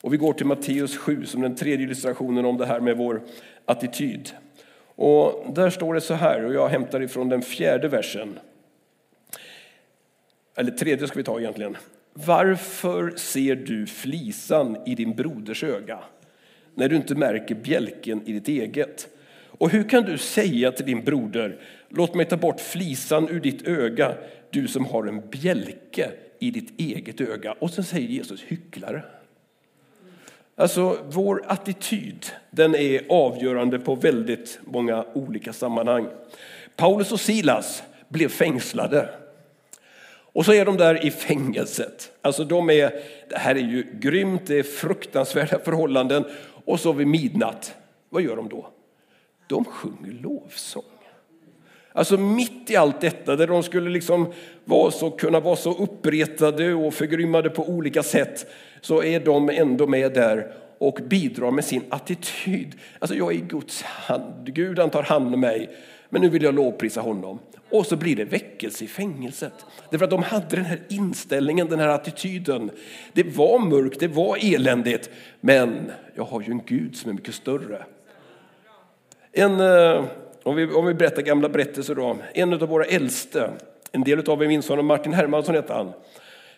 Och 0.00 0.12
vi 0.12 0.16
går 0.16 0.32
till 0.32 0.46
Matteus 0.46 0.96
7 0.96 1.26
som 1.26 1.40
den 1.40 1.56
tredje 1.56 1.84
illustrationen 1.84 2.44
om 2.44 2.56
det 2.56 2.66
här 2.66 2.80
med 2.80 2.96
vår 2.96 3.20
attityd. 3.64 4.30
Och 4.96 5.52
där 5.54 5.70
står 5.70 5.94
det 5.94 6.00
så 6.00 6.14
här, 6.14 6.44
och 6.44 6.54
jag 6.54 6.68
hämtar 6.68 7.02
ifrån 7.02 7.28
den 7.28 7.42
fjärde 7.42 7.88
versen 7.88 8.38
eller 10.54 10.70
tredje 10.70 11.06
ska 11.06 11.18
vi 11.18 11.24
ta 11.24 11.40
egentligen. 11.40 11.76
Varför 12.14 13.12
ser 13.16 13.56
du 13.56 13.86
flisan 13.86 14.76
i 14.86 14.94
din 14.94 15.14
broders 15.14 15.64
öga 15.64 15.98
när 16.74 16.88
du 16.88 16.96
inte 16.96 17.14
märker 17.14 17.54
bjälken 17.54 18.22
i 18.26 18.32
ditt 18.32 18.48
eget? 18.48 19.08
Och 19.58 19.70
hur 19.70 19.88
kan 19.88 20.02
du 20.04 20.18
säga 20.18 20.72
till 20.72 20.86
din 20.86 21.04
broder, 21.04 21.60
låt 21.88 22.14
mig 22.14 22.26
ta 22.26 22.36
bort 22.36 22.60
flisan 22.60 23.28
ur 23.28 23.40
ditt 23.40 23.68
öga, 23.68 24.14
du 24.50 24.68
som 24.68 24.86
har 24.86 25.06
en 25.06 25.28
bjälke 25.30 26.10
i 26.38 26.50
ditt 26.50 26.80
eget 26.80 27.20
öga? 27.20 27.52
Och 27.52 27.70
sen 27.70 27.84
säger 27.84 28.08
Jesus 28.08 28.42
hycklare. 28.42 29.04
Alltså 30.56 30.98
vår 31.08 31.44
attityd, 31.46 32.26
den 32.50 32.74
är 32.74 33.02
avgörande 33.08 33.78
på 33.78 33.94
väldigt 33.94 34.58
många 34.64 35.04
olika 35.12 35.52
sammanhang. 35.52 36.08
Paulus 36.76 37.12
och 37.12 37.20
Silas 37.20 37.82
blev 38.08 38.28
fängslade. 38.28 39.08
Och 40.32 40.44
så 40.44 40.52
är 40.52 40.64
de 40.64 40.76
där 40.76 41.06
i 41.06 41.10
fängelset. 41.10 42.12
Alltså 42.22 42.44
de 42.44 42.70
är, 42.70 42.92
det 43.28 43.38
här 43.38 43.54
är 43.54 43.60
ju 43.60 43.86
grymt, 43.92 44.42
det 44.46 44.58
är 44.58 44.62
fruktansvärda 44.62 45.58
förhållanden. 45.58 46.24
Och 46.64 46.80
så 46.80 46.92
vid 46.92 47.06
midnatt, 47.06 47.74
vad 48.08 48.22
gör 48.22 48.36
de 48.36 48.48
då? 48.48 48.68
De 49.46 49.64
sjunger 49.64 50.12
lovsång. 50.22 50.82
Alltså 51.92 52.18
mitt 52.18 52.70
i 52.70 52.76
allt 52.76 53.00
detta, 53.00 53.36
där 53.36 53.46
de 53.46 53.62
skulle 53.62 53.90
liksom 53.90 54.32
vara 54.64 54.90
så, 54.90 55.10
kunna 55.10 55.40
vara 55.40 55.56
så 55.56 55.74
uppretade 55.74 56.74
och 56.74 56.94
förgrymmade 56.94 57.50
på 57.50 57.68
olika 57.68 58.02
sätt, 58.02 58.46
så 58.80 59.02
är 59.02 59.20
de 59.20 59.50
ändå 59.50 59.86
med 59.86 60.12
där 60.12 60.52
och 60.78 60.98
bidrar 61.06 61.50
med 61.50 61.64
sin 61.64 61.82
attityd. 61.88 62.74
Alltså 62.98 63.16
jag 63.16 63.32
är 63.32 63.36
i 63.36 63.40
Guds 63.40 63.82
hand, 63.82 64.54
Gud 64.54 64.78
han 64.78 64.90
tar 64.90 65.02
hand 65.02 65.34
om 65.34 65.40
mig, 65.40 65.70
men 66.12 66.22
nu 66.22 66.28
vill 66.28 66.42
jag 66.42 66.54
lovprisa 66.54 67.00
honom. 67.00 67.38
Och 67.70 67.86
så 67.86 67.96
blir 67.96 68.16
det 68.16 68.24
väckelse 68.24 68.84
i 68.84 68.88
fängelset. 68.88 69.52
Därför 69.90 70.04
att 70.04 70.10
de 70.10 70.22
hade 70.22 70.56
den 70.56 70.64
här 70.64 70.80
inställningen, 70.88 71.68
den 71.68 71.78
här 71.78 71.88
attityden. 71.88 72.70
Det 73.12 73.36
var 73.36 73.58
mörkt, 73.58 74.00
det 74.00 74.08
var 74.08 74.54
eländigt, 74.54 75.10
men 75.40 75.92
jag 76.14 76.24
har 76.24 76.40
ju 76.40 76.50
en 76.50 76.62
Gud 76.66 76.96
som 76.96 77.10
är 77.10 77.14
mycket 77.14 77.34
större. 77.34 77.84
En, 79.32 79.60
eh, 79.60 80.04
om, 80.42 80.56
vi, 80.56 80.66
om 80.66 80.86
vi 80.86 80.94
berättar 80.94 81.22
gamla 81.22 81.48
berättelser 81.48 81.94
då. 81.94 82.16
En 82.34 82.52
av 82.52 82.60
våra 82.60 82.84
äldste, 82.84 83.50
en 83.92 84.04
del 84.04 84.30
av 84.30 84.42
er 84.42 84.48
minns 84.48 84.68
honom, 84.68 84.86
Martin 84.86 85.12
Hermansson 85.12 85.54
hette 85.54 85.72
han. 85.72 85.92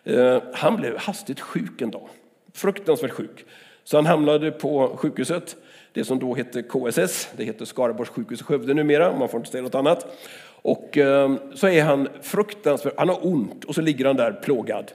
Eh, 0.04 0.42
han 0.54 0.76
blev 0.76 0.98
hastigt 0.98 1.40
sjuk 1.40 1.80
en 1.80 1.90
dag, 1.90 2.08
fruktansvärt 2.52 3.10
sjuk. 3.10 3.44
Så 3.84 3.96
han 3.96 4.06
hamnade 4.06 4.50
på 4.50 4.96
sjukhuset, 4.96 5.56
det 5.94 6.04
som 6.04 6.18
då 6.18 6.34
hette 6.34 6.62
KSS, 6.62 7.28
det 7.36 7.44
heter 7.44 7.64
Skaraborgs 7.64 8.10
sjukhus 8.10 8.40
i 8.40 8.44
Skövde 8.44 8.74
numera, 8.74 9.18
man 9.18 9.28
får 9.28 9.40
inte 9.40 9.50
säga 9.50 9.62
något 9.62 9.74
annat. 9.74 10.06
Och 10.62 10.96
ehm, 10.96 11.38
så 11.54 11.68
är 11.68 11.82
han 11.82 12.08
fruktansvärt, 12.22 12.94
han 12.96 13.08
har 13.08 13.26
ont 13.26 13.64
och 13.64 13.74
så 13.74 13.80
ligger 13.80 14.04
han 14.04 14.16
där 14.16 14.32
plågad. 14.32 14.92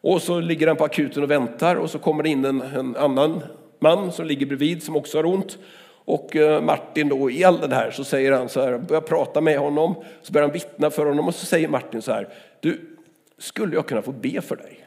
Och 0.00 0.22
så 0.22 0.40
ligger 0.40 0.66
han 0.66 0.76
på 0.76 0.84
akuten 0.84 1.22
och 1.22 1.30
väntar 1.30 1.76
och 1.76 1.90
så 1.90 1.98
kommer 1.98 2.22
det 2.22 2.28
in 2.28 2.44
en, 2.44 2.60
en 2.60 2.96
annan 2.96 3.42
man 3.78 4.12
som 4.12 4.26
ligger 4.26 4.46
bredvid 4.46 4.82
som 4.82 4.96
också 4.96 5.18
har 5.18 5.26
ont. 5.26 5.58
Och 6.04 6.36
eh, 6.36 6.62
Martin 6.62 7.08
då, 7.08 7.30
i 7.30 7.44
all 7.44 7.60
det 7.60 7.74
här 7.74 7.90
så 7.90 8.04
säger 8.04 8.32
han 8.32 8.48
så 8.48 8.60
här, 8.60 8.78
börjar 8.78 9.00
prata 9.00 9.40
med 9.40 9.58
honom, 9.58 9.94
så 10.22 10.32
börjar 10.32 10.48
han 10.48 10.52
vittna 10.52 10.90
för 10.90 11.06
honom 11.06 11.28
och 11.28 11.34
så 11.34 11.46
säger 11.46 11.68
Martin 11.68 12.02
så 12.02 12.12
här, 12.12 12.28
du, 12.60 12.96
skulle 13.38 13.74
jag 13.74 13.86
kunna 13.86 14.02
få 14.02 14.12
be 14.12 14.40
för 14.40 14.56
dig? 14.56 14.86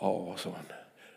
Ja, 0.00 0.34
sa 0.36 0.50
han. 0.50 0.75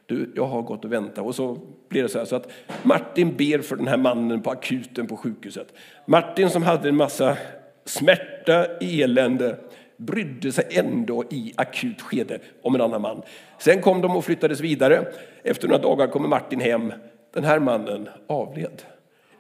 Du, 0.10 0.32
jag 0.36 0.46
har 0.46 0.62
gått 0.62 0.86
och 0.86 0.94
väntat. 0.94 1.26
Och 1.26 1.36
så 1.36 1.58
blir 1.90 2.04
det 2.04 2.10
så 2.10 2.18
här 2.18 2.26
så 2.26 2.36
att 2.36 2.52
Martin 2.84 3.36
ber 3.36 3.60
för 3.60 3.76
den 3.76 3.88
här 3.88 3.98
mannen 3.98 4.42
på 4.42 4.52
akuten 4.52 5.08
på 5.08 5.18
sjukhuset. 5.18 5.74
Martin 6.06 6.50
som 6.50 6.64
hade 6.64 6.90
en 6.90 6.96
massa 6.96 7.38
smärta, 7.86 8.66
elände, 8.66 9.58
brydde 9.98 10.52
sig 10.52 10.68
ändå 10.70 11.24
i 11.30 11.54
akut 11.58 12.02
skede 12.02 12.40
om 12.62 12.76
en 12.76 12.82
annan 12.82 13.02
man. 13.02 13.22
Sen 13.60 13.82
kom 13.82 14.02
de 14.02 14.16
och 14.16 14.26
flyttades 14.26 14.60
vidare. 14.60 15.06
Efter 15.44 15.68
några 15.68 15.82
dagar 15.82 16.08
kommer 16.08 16.28
Martin 16.28 16.60
hem. 16.60 16.94
Den 17.34 17.44
här 17.44 17.60
mannen 17.60 18.10
avled. 18.28 18.82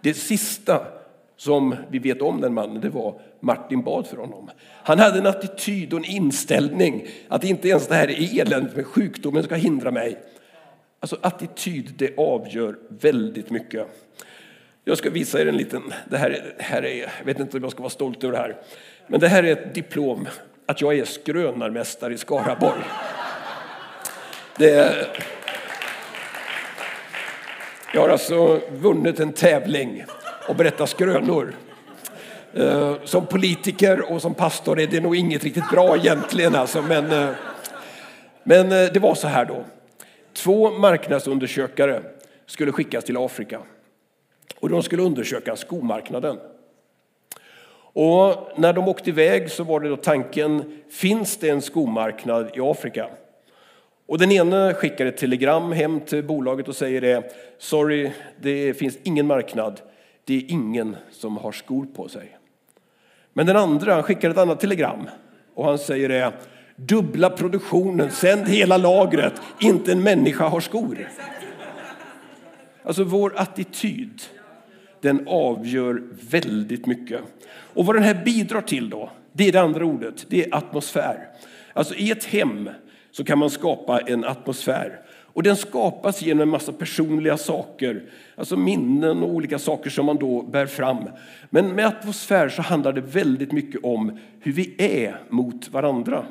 Det 0.01 0.13
sista 0.13 0.85
som 1.37 1.75
vi 1.89 1.99
vet 1.99 2.21
om 2.21 2.41
den 2.41 2.53
mannen, 2.53 2.81
det 2.81 2.89
var 2.89 3.21
Martin 3.39 3.81
bad 3.83 4.07
för 4.07 4.17
honom. 4.17 4.49
Han 4.83 4.99
hade 4.99 5.19
en 5.19 5.27
attityd 5.27 5.93
och 5.93 5.99
en 5.99 6.05
inställning 6.05 7.07
att 7.27 7.43
inte 7.43 7.69
ens 7.69 7.87
det 7.87 7.95
här 7.95 8.39
eländet 8.39 8.75
med 8.75 8.85
sjukdomen 8.85 9.43
ska 9.43 9.55
hindra 9.55 9.91
mig. 9.91 10.17
Alltså 10.99 11.17
attityd, 11.21 11.93
det 11.97 12.17
avgör 12.17 12.75
väldigt 12.89 13.49
mycket. 13.49 13.87
Jag 14.83 14.97
ska 14.97 15.09
visa 15.09 15.41
er 15.41 15.45
en 15.45 15.57
liten, 15.57 15.93
det 16.09 16.17
här, 16.17 16.55
här 16.57 16.85
är, 16.85 17.11
jag 17.17 17.25
vet 17.25 17.39
inte 17.39 17.57
om 17.57 17.63
jag 17.63 17.71
ska 17.71 17.79
vara 17.79 17.89
stolt 17.89 18.23
över 18.23 18.33
det 18.33 18.39
här, 18.39 18.57
men 19.07 19.19
det 19.19 19.27
här 19.27 19.43
är 19.43 19.51
ett 19.51 19.73
diplom 19.73 20.27
att 20.65 20.81
jag 20.81 20.97
är 20.97 21.05
skrönarmästare 21.05 22.13
i 22.13 22.17
Skaraborg. 22.17 22.81
Det 24.57 24.69
är, 24.69 25.07
jag 27.93 28.01
har 28.01 28.09
alltså 28.09 28.61
vunnit 28.71 29.19
en 29.19 29.33
tävling 29.33 30.05
och 30.47 30.55
berättat 30.55 30.89
skrönor. 30.89 31.53
Eh, 32.53 32.95
som 33.03 33.25
politiker 33.25 34.11
och 34.11 34.21
som 34.21 34.33
pastor 34.33 34.79
är 34.79 34.87
det 34.87 34.99
nog 34.99 35.15
inget 35.15 35.43
riktigt 35.43 35.69
bra 35.69 35.97
egentligen, 35.97 36.55
alltså, 36.55 36.81
men, 36.81 37.11
eh, 37.11 37.29
men 38.43 38.71
eh, 38.71 38.91
det 38.93 38.99
var 38.99 39.15
så 39.15 39.27
här 39.27 39.45
då. 39.45 39.65
Två 40.43 40.71
marknadsundersökare 40.71 42.01
skulle 42.45 42.71
skickas 42.71 43.03
till 43.03 43.17
Afrika 43.17 43.61
och 44.59 44.69
de 44.69 44.83
skulle 44.83 45.03
undersöka 45.03 45.55
skomarknaden. 45.55 46.37
Och 47.93 48.49
när 48.55 48.73
de 48.73 48.87
åkte 48.87 49.09
iväg 49.09 49.51
så 49.51 49.63
var 49.63 49.79
det 49.79 49.89
då 49.89 49.95
tanken, 49.95 50.81
finns 50.89 51.37
det 51.37 51.49
en 51.49 51.61
skomarknad 51.61 52.51
i 52.57 52.59
Afrika? 52.61 53.09
Och 54.05 54.17
den 54.17 54.31
ene 54.31 54.73
skickar 54.73 55.05
ett 55.05 55.17
telegram 55.17 55.71
hem 55.71 55.99
till 55.99 56.23
bolaget 56.23 56.67
och 56.67 56.75
säger 56.75 57.01
det, 57.01 57.33
sorry, 57.57 58.11
det 58.41 58.73
finns 58.73 58.97
ingen 59.03 59.27
marknad, 59.27 59.81
det 60.25 60.35
är 60.35 60.51
ingen 60.51 60.95
som 61.11 61.37
har 61.37 61.51
skor 61.51 61.85
på 61.95 62.07
sig. 62.07 62.37
Men 63.33 63.45
den 63.45 63.57
andra 63.57 64.03
skickar 64.03 64.29
ett 64.29 64.37
annat 64.37 64.59
telegram 64.59 65.09
och 65.55 65.65
han 65.65 65.77
säger 65.77 66.09
det, 66.09 66.33
dubbla 66.85 67.29
produktionen, 67.29 68.11
sänd 68.11 68.47
hela 68.47 68.77
lagret, 68.77 69.33
inte 69.59 69.91
en 69.91 70.03
människa 70.03 70.47
har 70.47 70.59
skor. 70.59 71.07
Alltså 72.83 73.03
vår 73.03 73.33
attityd, 73.35 74.21
den 75.01 75.27
avgör 75.27 76.03
väldigt 76.29 76.85
mycket. 76.85 77.21
Och 77.73 77.85
vad 77.85 77.95
den 77.95 78.03
här 78.03 78.21
bidrar 78.25 78.61
till 78.61 78.89
då, 78.89 79.09
det 79.33 79.47
är 79.47 79.51
det 79.51 79.61
andra 79.61 79.85
ordet, 79.85 80.25
det 80.29 80.45
är 80.45 80.55
atmosfär. 80.55 81.27
Alltså 81.73 81.95
i 81.95 82.11
ett 82.11 82.25
hem 82.25 82.69
så 83.11 83.23
kan 83.23 83.39
man 83.39 83.49
skapa 83.49 83.99
en 83.99 84.23
atmosfär. 84.23 84.99
Och 85.33 85.43
den 85.43 85.55
skapas 85.55 86.21
genom 86.21 86.41
en 86.41 86.49
massa 86.49 86.71
personliga 86.71 87.37
saker, 87.37 88.03
alltså 88.35 88.57
minnen 88.57 89.23
och 89.23 89.29
olika 89.29 89.59
saker 89.59 89.89
som 89.89 90.05
man 90.05 90.17
då 90.17 90.41
bär 90.41 90.65
fram. 90.65 91.09
Men 91.49 91.75
med 91.75 91.85
atmosfär 91.85 92.49
så 92.49 92.61
handlar 92.61 92.93
det 92.93 93.01
väldigt 93.01 93.51
mycket 93.51 93.83
om 93.83 94.19
hur 94.39 94.51
vi 94.51 94.75
är 94.77 95.21
mot 95.29 95.69
varandra. 95.69 96.25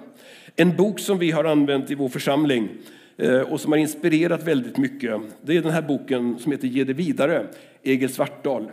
En 0.61 0.77
bok 0.77 1.01
som 1.01 1.19
vi 1.19 1.31
har 1.31 1.45
använt 1.45 1.91
i 1.91 1.95
vår 1.95 2.09
församling 2.09 2.69
eh, 3.17 3.41
och 3.41 3.61
som 3.61 3.73
har 3.73 3.79
inspirerat 3.79 4.47
väldigt 4.47 4.77
mycket, 4.77 5.21
det 5.43 5.57
är 5.57 5.63
den 5.63 5.73
här 5.73 5.83
boken 5.83 6.39
som 6.39 6.53
heter 6.53 6.69
Ge 6.69 6.85
det 6.85 6.93
vidare, 6.93 7.47
Egil 7.83 8.09
Svartdal. 8.09 8.71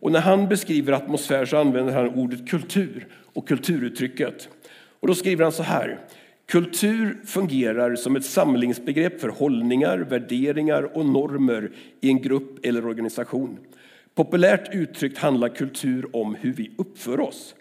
Och 0.00 0.12
när 0.12 0.20
han 0.20 0.48
beskriver 0.48 0.92
atmosfär 0.92 1.44
så 1.44 1.56
använder 1.56 1.92
han 1.92 2.08
ordet 2.08 2.48
kultur 2.48 3.06
och 3.32 3.48
kulturuttrycket. 3.48 4.48
Och 5.00 5.08
då 5.08 5.14
skriver 5.14 5.42
han 5.42 5.52
så 5.52 5.62
här. 5.62 5.98
Kultur 6.46 7.20
fungerar 7.24 7.96
som 7.96 8.16
ett 8.16 8.24
samlingsbegrepp 8.24 9.20
för 9.20 9.28
hållningar, 9.28 9.98
värderingar 9.98 10.96
och 10.96 11.06
normer 11.06 11.70
i 12.00 12.08
en 12.08 12.22
grupp 12.22 12.66
eller 12.66 12.86
organisation. 12.86 13.58
Populärt 14.14 14.74
uttryckt 14.74 15.18
handlar 15.18 15.48
kultur 15.48 16.16
om 16.16 16.34
hur 16.34 16.52
vi 16.52 16.70
uppför 16.76 17.20
oss. 17.20 17.54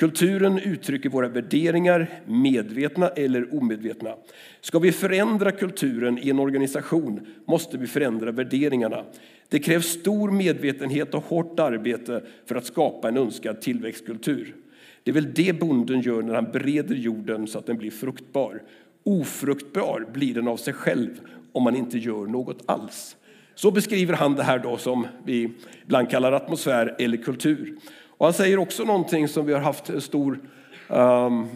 Kulturen 0.00 0.58
uttrycker 0.58 1.08
våra 1.08 1.28
värderingar, 1.28 2.10
medvetna 2.26 3.08
eller 3.08 3.54
omedvetna. 3.54 4.14
Ska 4.60 4.78
vi 4.78 4.92
förändra 4.92 5.52
kulturen 5.52 6.18
i 6.18 6.30
en 6.30 6.38
organisation 6.38 7.26
måste 7.44 7.78
vi 7.78 7.86
förändra 7.86 8.32
värderingarna. 8.32 9.04
Det 9.48 9.58
krävs 9.58 9.86
stor 9.86 10.30
medvetenhet 10.30 11.14
och 11.14 11.24
hårt 11.24 11.60
arbete 11.60 12.22
för 12.46 12.54
att 12.54 12.64
skapa 12.64 13.08
en 13.08 13.16
önskad 13.16 13.60
tillväxtkultur. 13.60 14.54
Det 15.02 15.10
är 15.10 15.14
väl 15.14 15.34
det 15.34 15.60
bonden 15.60 16.00
gör 16.00 16.22
när 16.22 16.34
han 16.34 16.50
bereder 16.52 16.94
jorden 16.94 17.46
så 17.46 17.58
att 17.58 17.66
den 17.66 17.78
blir 17.78 17.90
fruktbar. 17.90 18.62
Ofruktbar 19.04 20.06
blir 20.12 20.34
den 20.34 20.48
av 20.48 20.56
sig 20.56 20.74
själv 20.74 21.20
om 21.52 21.62
man 21.62 21.76
inte 21.76 21.98
gör 21.98 22.26
något 22.26 22.62
alls. 22.66 23.16
Så 23.54 23.70
beskriver 23.70 24.14
han 24.14 24.34
det 24.34 24.42
här 24.42 24.58
då 24.58 24.76
som 24.76 25.06
vi 25.24 25.50
ibland 25.84 26.10
kallar 26.10 26.32
atmosfär 26.32 26.96
eller 26.98 27.16
kultur. 27.16 27.76
Och 28.20 28.26
han 28.26 28.32
säger 28.32 28.58
också 28.58 28.84
någonting 28.84 29.28
som 29.28 29.46
vi 29.46 29.52
har 29.52 29.60
haft 29.60 30.02
stor 30.02 30.40
um, 30.88 31.48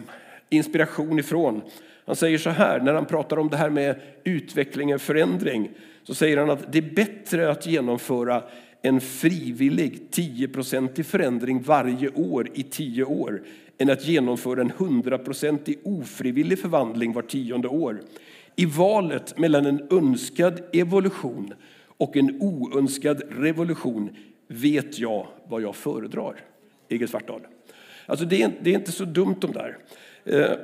inspiration 0.49 1.19
ifrån. 1.19 1.61
Han 2.05 2.15
säger 2.15 2.37
så 2.37 2.49
här, 2.49 2.79
när 2.79 2.93
han 2.93 3.05
pratar 3.05 3.39
om 3.39 3.49
det 3.49 3.57
här 3.57 3.69
med 3.69 4.01
utveckling 4.23 4.95
och 4.95 5.01
förändring, 5.01 5.69
så 6.03 6.15
säger 6.15 6.37
han 6.37 6.49
att 6.49 6.71
det 6.71 6.77
är 6.77 6.95
bättre 6.95 7.51
att 7.51 7.65
genomföra 7.67 8.43
en 8.81 9.01
frivillig 9.01 10.07
10-procentig 10.11 11.03
förändring 11.03 11.61
varje 11.61 12.09
år 12.09 12.49
i 12.53 12.63
tio 12.63 13.03
år 13.03 13.43
än 13.77 13.89
att 13.89 14.07
genomföra 14.07 14.61
en 14.61 14.71
100-procentig 14.71 15.77
ofrivillig 15.83 16.59
förvandling 16.59 17.13
var 17.13 17.21
tionde 17.21 17.67
år. 17.67 18.01
I 18.55 18.65
valet 18.65 19.37
mellan 19.37 19.65
en 19.65 19.87
önskad 19.91 20.61
evolution 20.73 21.53
och 21.97 22.17
en 22.17 22.41
oönskad 22.41 23.21
revolution 23.29 24.09
vet 24.47 24.99
jag 24.99 25.27
vad 25.47 25.61
jag 25.61 25.75
föredrar. 25.75 26.35
Egil 26.89 27.07
Svartdal. 27.07 27.41
Alltså 28.05 28.25
det 28.25 28.41
är, 28.41 28.51
det 28.61 28.69
är 28.69 28.75
inte 28.75 28.91
så 28.91 29.05
dumt 29.05 29.35
de 29.41 29.51
där. 29.51 29.77
Eh, 30.25 30.57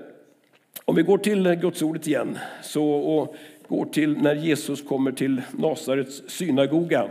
om 0.86 0.96
vi 0.96 1.02
går 1.02 1.18
till 1.18 1.46
eh, 1.46 1.54
Gudsordet 1.54 2.08
igen 2.08 2.38
så, 2.64 2.86
och 2.92 3.36
går 3.68 3.86
till 3.86 4.18
när 4.18 4.36
Jesus 4.36 4.82
kommer 4.82 5.12
till 5.12 5.42
Nasarets 5.52 6.24
synagoga. 6.28 7.10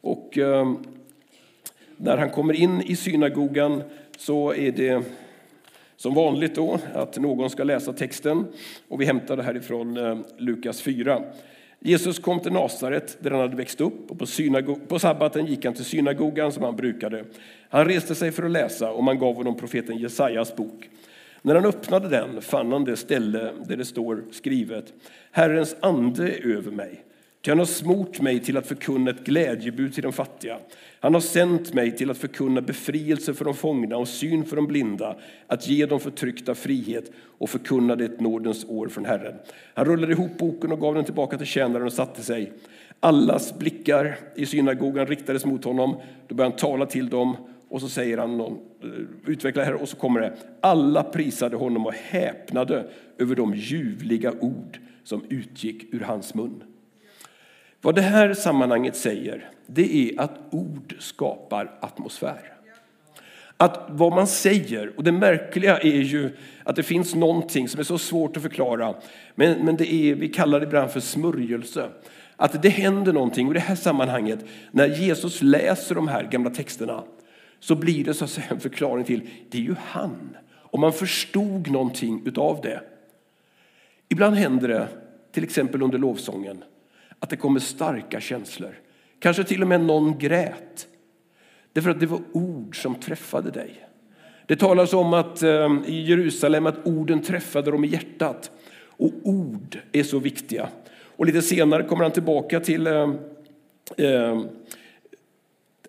Och 0.00 0.38
eh, 0.38 0.72
när 1.96 2.16
han 2.16 2.30
kommer 2.30 2.54
in 2.54 2.82
i 2.82 2.96
synagogan 2.96 3.82
så 4.18 4.54
är 4.54 4.72
det 4.72 5.02
som 5.96 6.14
vanligt 6.14 6.54
då 6.54 6.78
att 6.94 7.16
någon 7.18 7.50
ska 7.50 7.64
läsa 7.64 7.92
texten 7.92 8.46
och 8.88 9.00
vi 9.00 9.04
hämtar 9.04 9.36
det 9.36 9.42
härifrån 9.42 9.96
eh, 9.96 10.18
Lukas 10.36 10.82
4. 10.82 11.22
Jesus 11.82 12.18
kom 12.18 12.40
till 12.40 12.52
Nasaret 12.52 13.18
där 13.20 13.30
han 13.30 13.40
hade 13.40 13.56
växt 13.56 13.80
upp 13.80 14.10
och 14.10 14.18
på, 14.18 14.26
på 14.88 14.98
sabbaten 14.98 15.46
gick 15.46 15.64
han 15.64 15.74
till 15.74 15.84
synagogan 15.84 16.52
som 16.52 16.62
han 16.62 16.76
brukade. 16.76 17.24
Han 17.68 17.84
reste 17.84 18.14
sig 18.14 18.32
för 18.32 18.42
att 18.42 18.50
läsa 18.50 18.90
och 18.90 19.04
man 19.04 19.18
gav 19.18 19.34
honom 19.34 19.56
profeten 19.56 19.96
Jesajas 19.98 20.56
bok. 20.56 20.90
När 21.42 21.54
han 21.54 21.64
öppnade 21.64 22.08
den 22.08 22.42
fann 22.42 22.72
han 22.72 22.84
det 22.84 22.96
ställe 22.96 23.52
där 23.68 23.76
det 23.76 23.84
står 23.84 24.24
skrivet 24.30 24.92
Herrens 25.30 25.76
ande 25.80 26.28
är 26.28 26.46
över 26.46 26.70
mig 26.70 27.04
Ty 27.42 27.50
han 27.50 27.58
har 27.58 27.66
smort 27.66 28.20
mig 28.20 28.40
till 28.40 28.56
att 28.56 28.66
förkunna 28.66 29.10
ett 29.10 29.24
glädjebud 29.24 29.94
till 29.94 30.02
de 30.02 30.12
fattiga. 30.12 30.58
Han 31.00 31.14
har 31.14 31.20
sänt 31.20 31.74
mig 31.74 31.96
till 31.96 32.10
att 32.10 32.18
förkunna 32.18 32.60
befrielse 32.60 33.34
för 33.34 33.44
de 33.44 33.54
fångna 33.54 33.96
och 33.96 34.08
syn 34.08 34.44
för 34.44 34.56
de 34.56 34.66
blinda, 34.66 35.16
att 35.46 35.68
ge 35.68 35.86
de 35.86 36.00
förtryckta 36.00 36.54
frihet 36.54 37.12
och 37.38 37.50
förkunna 37.50 37.96
det 37.96 38.04
ett 38.04 38.20
nådens 38.20 38.64
år 38.68 38.88
från 38.88 39.04
Herren. 39.04 39.34
Han 39.74 39.84
rullade 39.84 40.12
ihop 40.12 40.38
boken 40.38 40.72
och 40.72 40.80
gav 40.80 40.94
den 40.94 41.04
tillbaka 41.04 41.38
till 41.38 41.46
tjänaren 41.46 41.86
och 41.86 41.92
satte 41.92 42.22
sig. 42.22 42.52
Allas 43.00 43.58
blickar 43.58 44.18
i 44.36 44.46
synagogan 44.46 45.06
riktades 45.06 45.44
mot 45.44 45.64
honom. 45.64 45.96
Då 46.28 46.34
började 46.34 46.52
han 46.52 46.58
tala 46.58 46.86
till 46.86 47.08
dem 47.08 47.36
och 47.68 47.80
så 47.80 47.88
säger 47.88 48.18
han, 48.18 48.36
någon, 48.36 48.58
eh, 48.82 49.30
utvecklar 49.30 49.64
här 49.64 49.74
och 49.74 49.88
så 49.88 49.96
kommer 49.96 50.20
det. 50.20 50.36
Alla 50.60 51.02
prisade 51.02 51.56
honom 51.56 51.86
och 51.86 51.94
häpnade 51.94 52.90
över 53.18 53.36
de 53.36 53.54
ljuvliga 53.54 54.32
ord 54.40 54.78
som 55.04 55.24
utgick 55.28 55.94
ur 55.94 56.00
hans 56.00 56.34
mun. 56.34 56.62
Vad 57.82 57.94
det 57.94 58.02
här 58.02 58.34
sammanhanget 58.34 58.96
säger, 58.96 59.50
det 59.66 60.10
är 60.10 60.20
att 60.20 60.38
ord 60.50 60.94
skapar 60.98 61.78
atmosfär. 61.80 62.52
Att 63.56 63.86
vad 63.88 64.12
man 64.12 64.26
säger, 64.26 64.92
och 64.96 65.04
det 65.04 65.12
märkliga 65.12 65.78
är 65.78 66.00
ju 66.00 66.30
att 66.64 66.76
det 66.76 66.82
finns 66.82 67.14
någonting 67.14 67.68
som 67.68 67.80
är 67.80 67.84
så 67.84 67.98
svårt 67.98 68.36
att 68.36 68.42
förklara, 68.42 68.94
men, 69.34 69.64
men 69.64 69.76
det 69.76 69.92
är, 69.92 70.14
vi 70.14 70.28
kallar 70.28 70.60
det 70.60 70.66
ibland 70.66 70.90
för 70.90 71.00
smörjelse. 71.00 71.88
Att 72.36 72.62
det 72.62 72.68
händer 72.68 73.12
någonting, 73.12 73.46
och 73.46 73.52
i 73.52 73.54
det 73.54 73.60
här 73.60 73.74
sammanhanget, 73.74 74.44
när 74.70 74.88
Jesus 74.88 75.42
läser 75.42 75.94
de 75.94 76.08
här 76.08 76.22
gamla 76.22 76.50
texterna, 76.50 77.02
så 77.58 77.74
blir 77.74 78.04
det 78.04 78.14
så 78.14 78.24
att 78.24 78.30
säga 78.30 78.46
en 78.50 78.60
förklaring 78.60 79.04
till, 79.04 79.28
det 79.50 79.58
är 79.58 79.62
ju 79.62 79.74
han. 79.86 80.36
Och 80.50 80.78
man 80.78 80.92
förstod 80.92 81.70
någonting 81.70 82.22
utav 82.26 82.60
det. 82.62 82.82
Ibland 84.08 84.36
händer 84.36 84.68
det, 84.68 84.88
till 85.32 85.44
exempel 85.44 85.82
under 85.82 85.98
lovsången, 85.98 86.64
att 87.20 87.30
det 87.30 87.36
kommer 87.36 87.60
starka 87.60 88.20
känslor. 88.20 88.78
Kanske 89.18 89.44
till 89.44 89.62
och 89.62 89.68
med 89.68 89.80
någon 89.80 90.18
grät. 90.18 90.86
Därför 91.72 91.90
att 91.90 92.00
det 92.00 92.06
var 92.06 92.20
ord 92.32 92.82
som 92.82 92.94
träffade 92.94 93.50
dig. 93.50 93.86
Det 94.46 94.56
talas 94.56 94.92
om 94.92 95.14
att 95.14 95.42
eh, 95.42 95.68
i 95.86 96.02
Jerusalem 96.02 96.66
att 96.66 96.86
orden 96.86 97.22
träffade 97.22 97.70
dem 97.70 97.84
i 97.84 97.88
hjärtat. 97.88 98.50
Och 98.86 99.12
ord 99.22 99.78
är 99.92 100.02
så 100.02 100.18
viktiga. 100.18 100.68
Och 101.16 101.26
lite 101.26 101.42
senare 101.42 101.82
kommer 101.82 102.02
han 102.02 102.12
tillbaka 102.12 102.60
till 102.60 102.86
eh, 102.86 103.10
eh, 103.96 104.40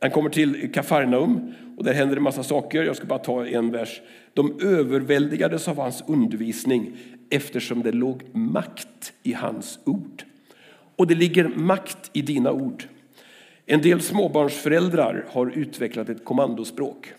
han 0.02 0.12
kommer 0.12 0.30
till 0.30 0.72
Kafarnaum 0.74 1.54
och 1.78 1.84
där 1.84 1.94
händer 1.94 2.16
det 2.16 2.22
massa 2.22 2.44
saker. 2.44 2.84
Jag 2.84 2.96
ska 2.96 3.06
bara 3.06 3.20
ta 3.20 3.46
en 3.46 3.72
vers. 3.72 4.02
De 4.34 4.60
överväldigades 4.62 5.68
av 5.68 5.78
hans 5.78 6.04
undervisning 6.08 6.98
eftersom 7.30 7.84
det 7.84 7.92
låg 7.92 8.24
makt 8.34 9.14
i 9.24 9.34
hans 9.34 9.80
ord. 9.84 10.24
Och 10.96 11.08
det 11.08 11.16
ligger 11.16 11.48
makt 11.48 12.10
i 12.14 12.22
dina 12.22 12.52
ord. 12.52 12.84
En 13.66 13.82
del 13.82 14.02
småbarnsföräldrar 14.02 15.26
har 15.30 15.52
utvecklat 15.58 16.10
ett 16.10 16.26
kommandospråk. 16.26 17.14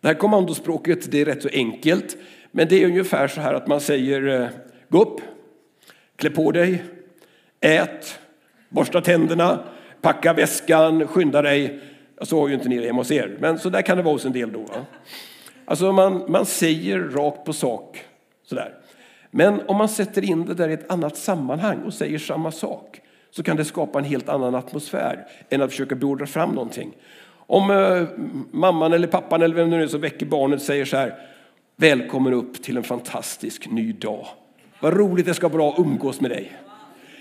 Det 0.00 0.08
här 0.08 0.14
kommandospråket 0.14 1.10
det 1.10 1.20
är 1.20 1.24
rätt 1.24 1.42
så 1.42 1.48
enkelt, 1.52 2.16
men 2.50 2.68
det 2.68 2.82
är 2.82 2.86
ungefär 2.86 3.28
så 3.28 3.40
här 3.40 3.54
att 3.54 3.66
man 3.66 3.80
säger 3.80 4.42
eh, 4.42 4.48
gå 4.88 5.02
upp, 5.02 5.20
klä 6.16 6.30
på 6.30 6.52
dig, 6.52 6.82
ät, 7.60 8.18
borsta 8.68 9.00
tänderna, 9.00 9.64
packa 10.00 10.32
väskan, 10.32 11.06
skynda 11.06 11.42
dig. 11.42 11.80
Så 12.22 12.40
har 12.40 12.48
ju 12.48 12.54
inte 12.54 12.68
ni 12.68 12.78
det 12.78 12.86
hemma 12.86 13.00
hos 13.00 13.10
er, 13.10 13.36
men 13.40 13.58
så 13.58 13.70
där 13.70 13.82
kan 13.82 13.96
det 13.96 14.02
vara 14.02 14.14
hos 14.14 14.24
en 14.24 14.32
del 14.32 14.52
då. 14.52 14.58
Va? 14.58 14.86
Alltså 15.64 15.92
man, 15.92 16.24
man 16.28 16.46
säger 16.46 16.98
rakt 16.98 17.44
på 17.44 17.52
sak 17.52 18.04
sådär. 18.42 18.74
Men 19.36 19.60
om 19.66 19.76
man 19.76 19.88
sätter 19.88 20.24
in 20.24 20.44
det 20.44 20.54
där 20.54 20.68
i 20.68 20.72
ett 20.72 20.90
annat 20.90 21.16
sammanhang 21.16 21.82
och 21.82 21.94
säger 21.94 22.18
samma 22.18 22.52
sak 22.52 23.00
så 23.30 23.42
kan 23.42 23.56
det 23.56 23.64
skapa 23.64 23.98
en 23.98 24.04
helt 24.04 24.28
annan 24.28 24.54
atmosfär 24.54 25.26
än 25.50 25.62
att 25.62 25.70
försöka 25.70 25.94
beordra 25.94 26.26
fram 26.26 26.50
någonting. 26.50 26.92
Om 27.46 27.70
eh, 27.70 28.02
mamman 28.50 28.92
eller 28.92 29.06
pappan 29.06 29.42
eller 29.42 29.54
vem 29.54 29.70
det 29.70 29.76
nu 29.76 29.82
är 29.82 29.86
som 29.86 30.00
väcker 30.00 30.26
barnet 30.26 30.62
säger 30.62 30.84
så 30.84 30.96
här 30.96 31.14
Välkommen 31.76 32.32
upp 32.32 32.62
till 32.62 32.76
en 32.76 32.82
fantastisk 32.82 33.70
ny 33.70 33.92
dag. 33.92 34.26
Vad 34.80 34.96
roligt 34.96 35.26
det 35.26 35.34
ska 35.34 35.48
vara 35.48 35.72
att 35.72 35.78
umgås 35.78 36.20
med 36.20 36.30
dig. 36.30 36.52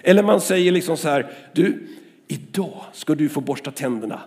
Eller 0.03 0.23
man 0.23 0.41
säger 0.41 0.71
liksom 0.71 0.97
så 0.97 1.09
här 1.09 1.31
Du, 1.53 1.87
idag 2.27 2.83
ska 2.91 3.15
du 3.15 3.29
få 3.29 3.41
borsta 3.41 3.71
tänderna 3.71 4.19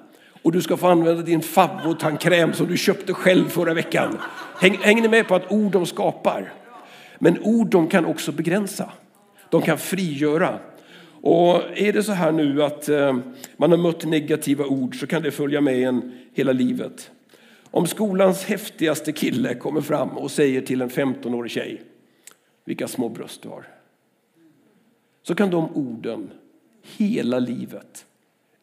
och 0.42 0.52
du 0.52 0.62
ska 0.62 0.76
få 0.76 0.86
använda 0.86 1.22
din 1.22 1.42
favvotandkräm 1.42 2.52
som 2.52 2.66
du 2.66 2.76
köpte 2.76 3.14
själv 3.14 3.48
förra 3.48 3.74
veckan. 3.74 4.18
Häng, 4.60 4.78
hänger 4.82 5.02
ni 5.02 5.08
med 5.08 5.28
på 5.28 5.34
att 5.34 5.52
ord 5.52 5.72
de 5.72 5.86
skapar? 5.86 6.52
Men 7.18 7.42
ord 7.42 7.70
de 7.70 7.88
kan 7.88 8.04
också 8.04 8.32
begränsa. 8.32 8.92
De 9.50 9.62
kan 9.62 9.78
frigöra. 9.78 10.58
Och 11.22 11.62
är 11.74 11.92
det 11.92 12.02
så 12.02 12.12
här 12.12 12.32
nu 12.32 12.62
att 12.62 12.88
eh, 12.88 13.16
man 13.56 13.70
har 13.70 13.78
mött 13.78 14.04
negativa 14.04 14.64
ord 14.64 15.00
så 15.00 15.06
kan 15.06 15.22
det 15.22 15.30
följa 15.30 15.60
med 15.60 15.88
en 15.88 16.12
hela 16.34 16.52
livet. 16.52 17.10
Om 17.70 17.86
skolans 17.86 18.44
häftigaste 18.44 19.12
kille 19.12 19.54
kommer 19.54 19.80
fram 19.80 20.08
och 20.08 20.30
säger 20.30 20.60
till 20.60 20.82
en 20.82 20.90
15-årig 20.90 21.50
tjej 21.50 21.82
vilka 22.64 22.88
små 22.88 23.08
bröst 23.08 23.42
du 23.42 23.48
har. 23.48 23.68
Så 25.22 25.34
kan 25.34 25.50
de 25.50 25.76
orden 25.76 26.30
hela 26.96 27.38
livet 27.38 28.06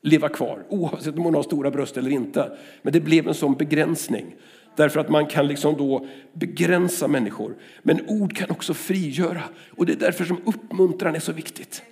leva 0.01 0.29
kvar 0.29 0.63
oavsett 0.69 1.17
om 1.17 1.23
hon 1.23 1.35
har 1.35 1.43
stora 1.43 1.71
bröst 1.71 1.97
eller 1.97 2.11
inte. 2.11 2.57
Men 2.81 2.93
det 2.93 2.99
blev 2.99 3.27
en 3.27 3.33
sån 3.33 3.53
begränsning 3.53 4.35
Därför 4.75 4.99
att 4.99 5.09
man 5.09 5.25
kan 5.25 5.47
liksom 5.47 5.77
då 5.77 6.07
begränsa 6.33 7.07
människor. 7.07 7.55
Men 7.81 7.99
ord 8.07 8.35
kan 8.35 8.51
också 8.51 8.73
frigöra. 8.73 9.41
Och 9.69 9.85
det 9.85 9.93
är 9.93 9.97
därför 9.97 10.25
som 10.25 10.41
uppmuntran 10.45 11.15
är 11.15 11.19
så 11.19 11.31
viktigt. 11.31 11.83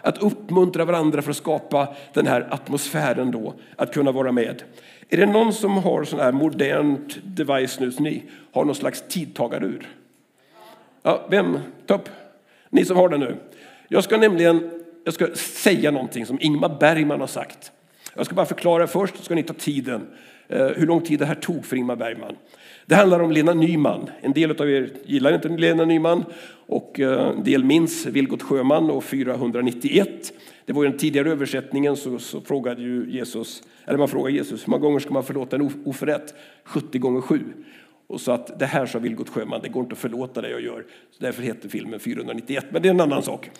Att 0.00 0.22
uppmuntra 0.22 0.84
varandra 0.84 1.22
för 1.22 1.30
att 1.30 1.36
skapa 1.36 1.94
den 2.12 2.26
här 2.26 2.46
atmosfären 2.50 3.30
då, 3.30 3.54
att 3.76 3.94
kunna 3.94 4.12
vara 4.12 4.32
med. 4.32 4.62
Är 5.08 5.16
det 5.16 5.26
någon 5.26 5.52
som 5.52 5.76
har 5.76 6.04
sån 6.04 6.20
här 6.20 6.32
modernt 6.32 7.18
device 7.24 7.80
nu, 7.80 7.92
som 7.92 8.04
ni 8.04 8.22
har 8.52 8.64
någon 8.64 8.74
slags 8.74 9.04
tidtagarur? 9.08 9.88
Ja, 11.02 11.26
vem? 11.30 11.58
Topp. 11.86 12.08
Ni 12.70 12.84
som 12.84 12.96
har 12.96 13.08
det 13.08 13.18
nu. 13.18 13.36
Jag 13.88 14.04
ska 14.04 14.16
nämligen 14.16 14.70
jag 15.04 15.14
ska 15.14 15.34
säga 15.36 15.90
någonting 15.90 16.26
som 16.26 16.38
Ingmar 16.40 16.76
Bergman 16.80 17.20
har 17.20 17.26
sagt. 17.26 17.72
Jag 18.14 18.26
ska 18.26 18.34
bara 18.34 18.46
förklara 18.46 18.86
först, 18.86 19.16
så 19.16 19.22
ska 19.22 19.34
ni 19.34 19.42
ta 19.42 19.54
tiden. 19.54 20.06
Eh, 20.48 20.66
hur 20.66 20.86
lång 20.86 21.00
tid 21.00 21.18
det 21.18 21.26
här 21.26 21.34
tog 21.34 21.64
för 21.64 21.76
Ingmar 21.76 21.96
Bergman. 21.96 22.36
Det 22.86 22.94
handlar 22.94 23.20
om 23.20 23.30
Lena 23.30 23.54
Nyman. 23.54 24.10
En 24.20 24.32
del 24.32 24.50
av 24.50 24.70
er 24.70 24.90
gillar 25.04 25.34
inte 25.34 25.48
Lena 25.48 25.84
Nyman 25.84 26.24
och 26.66 27.00
eh, 27.00 27.28
en 27.28 27.44
del 27.44 27.64
minns 27.64 28.06
Vilgot 28.06 28.42
Sjöman 28.42 28.90
och 28.90 29.04
491. 29.04 30.32
Det 30.66 30.72
var 30.72 30.84
den 30.84 30.96
tidigare 30.96 31.30
översättningen 31.30 31.96
så, 31.96 32.18
så 32.18 32.40
frågade 32.40 32.82
ju 32.82 33.06
Jesus, 33.10 33.62
eller 33.84 33.98
man 33.98 34.08
frågade 34.08 34.36
Jesus 34.36 34.66
hur 34.66 34.70
många 34.70 34.82
gånger 34.82 34.98
ska 34.98 35.12
man 35.12 35.24
förlåta 35.24 35.56
en 35.56 35.70
oförrätt? 35.84 36.34
70 36.64 36.98
gånger 36.98 37.20
7. 37.20 37.40
Och 38.06 38.20
så 38.20 38.32
att 38.32 38.58
det 38.58 38.66
här 38.66 38.86
sa 38.86 38.98
Vilgot 38.98 39.28
Sjöman, 39.28 39.60
det 39.62 39.68
går 39.68 39.82
inte 39.82 39.92
att 39.92 39.98
förlåta 39.98 40.40
det 40.40 40.50
jag 40.50 40.60
gör. 40.60 40.84
Så 41.10 41.24
därför 41.24 41.42
heter 41.42 41.68
filmen 41.68 42.00
491, 42.00 42.66
men 42.70 42.82
det 42.82 42.88
är 42.88 42.90
en 42.90 43.00
annan 43.00 43.22
sak. 43.22 43.50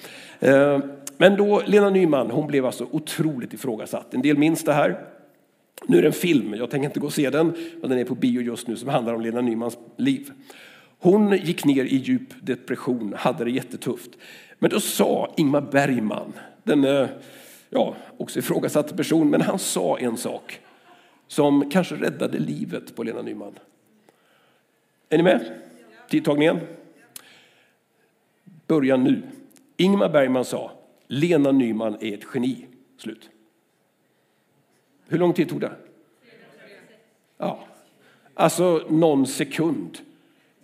Eh, 0.40 0.78
men 1.16 1.36
då, 1.36 1.62
Lena 1.66 1.90
Nyman, 1.90 2.30
hon 2.30 2.46
blev 2.46 2.66
alltså 2.66 2.86
otroligt 2.90 3.54
ifrågasatt. 3.54 4.14
En 4.14 4.22
del 4.22 4.38
minns 4.38 4.64
det 4.64 4.72
här. 4.72 5.13
Nu 5.86 5.98
är 5.98 6.02
det 6.02 6.08
en 6.08 6.12
film, 6.12 6.54
jag 6.54 6.70
tänker 6.70 6.86
inte 6.88 7.00
gå 7.00 7.06
och 7.06 7.12
se 7.12 7.30
den, 7.30 7.54
men 7.80 7.90
den 7.90 7.98
är 7.98 8.04
på 8.04 8.14
bio 8.14 8.40
just 8.40 8.66
nu 8.66 8.76
som 8.76 8.88
handlar 8.88 9.14
om 9.14 9.20
Lena 9.20 9.40
Nymans 9.40 9.78
liv. 9.96 10.32
Hon 10.98 11.36
gick 11.36 11.64
ner 11.64 11.84
i 11.84 11.96
djup 11.96 12.28
depression, 12.42 13.14
hade 13.16 13.44
det 13.44 13.50
jättetufft. 13.50 14.10
Men 14.58 14.70
då 14.70 14.80
sa 14.80 15.34
Ingmar 15.36 15.60
Bergman, 15.60 16.32
den 16.62 16.84
eh, 16.84 17.08
ja, 17.70 17.96
också 18.16 18.38
ifrågasatt 18.38 18.96
person, 18.96 19.30
men 19.30 19.40
han 19.40 19.58
sa 19.58 19.98
en 19.98 20.16
sak 20.16 20.60
som 21.26 21.70
kanske 21.70 21.94
räddade 21.94 22.38
livet 22.38 22.96
på 22.96 23.02
Lena 23.02 23.22
Nyman. 23.22 23.58
Är 25.08 25.16
ni 25.16 25.22
med? 25.22 25.52
Tidtagningen? 26.08 26.60
Börja 28.66 28.96
nu. 28.96 29.22
Ingmar 29.76 30.08
Bergman 30.08 30.44
sa, 30.44 30.70
Lena 31.06 31.52
Nyman 31.52 31.96
är 32.00 32.14
ett 32.14 32.26
geni. 32.34 32.66
Slut. 32.98 33.30
Hur 35.08 35.18
lång 35.18 35.32
tid 35.32 35.48
tog 35.48 35.60
det? 35.60 35.72
Ja, 37.38 37.64
alltså 38.34 38.86
någon 38.88 39.26
sekund. 39.26 39.98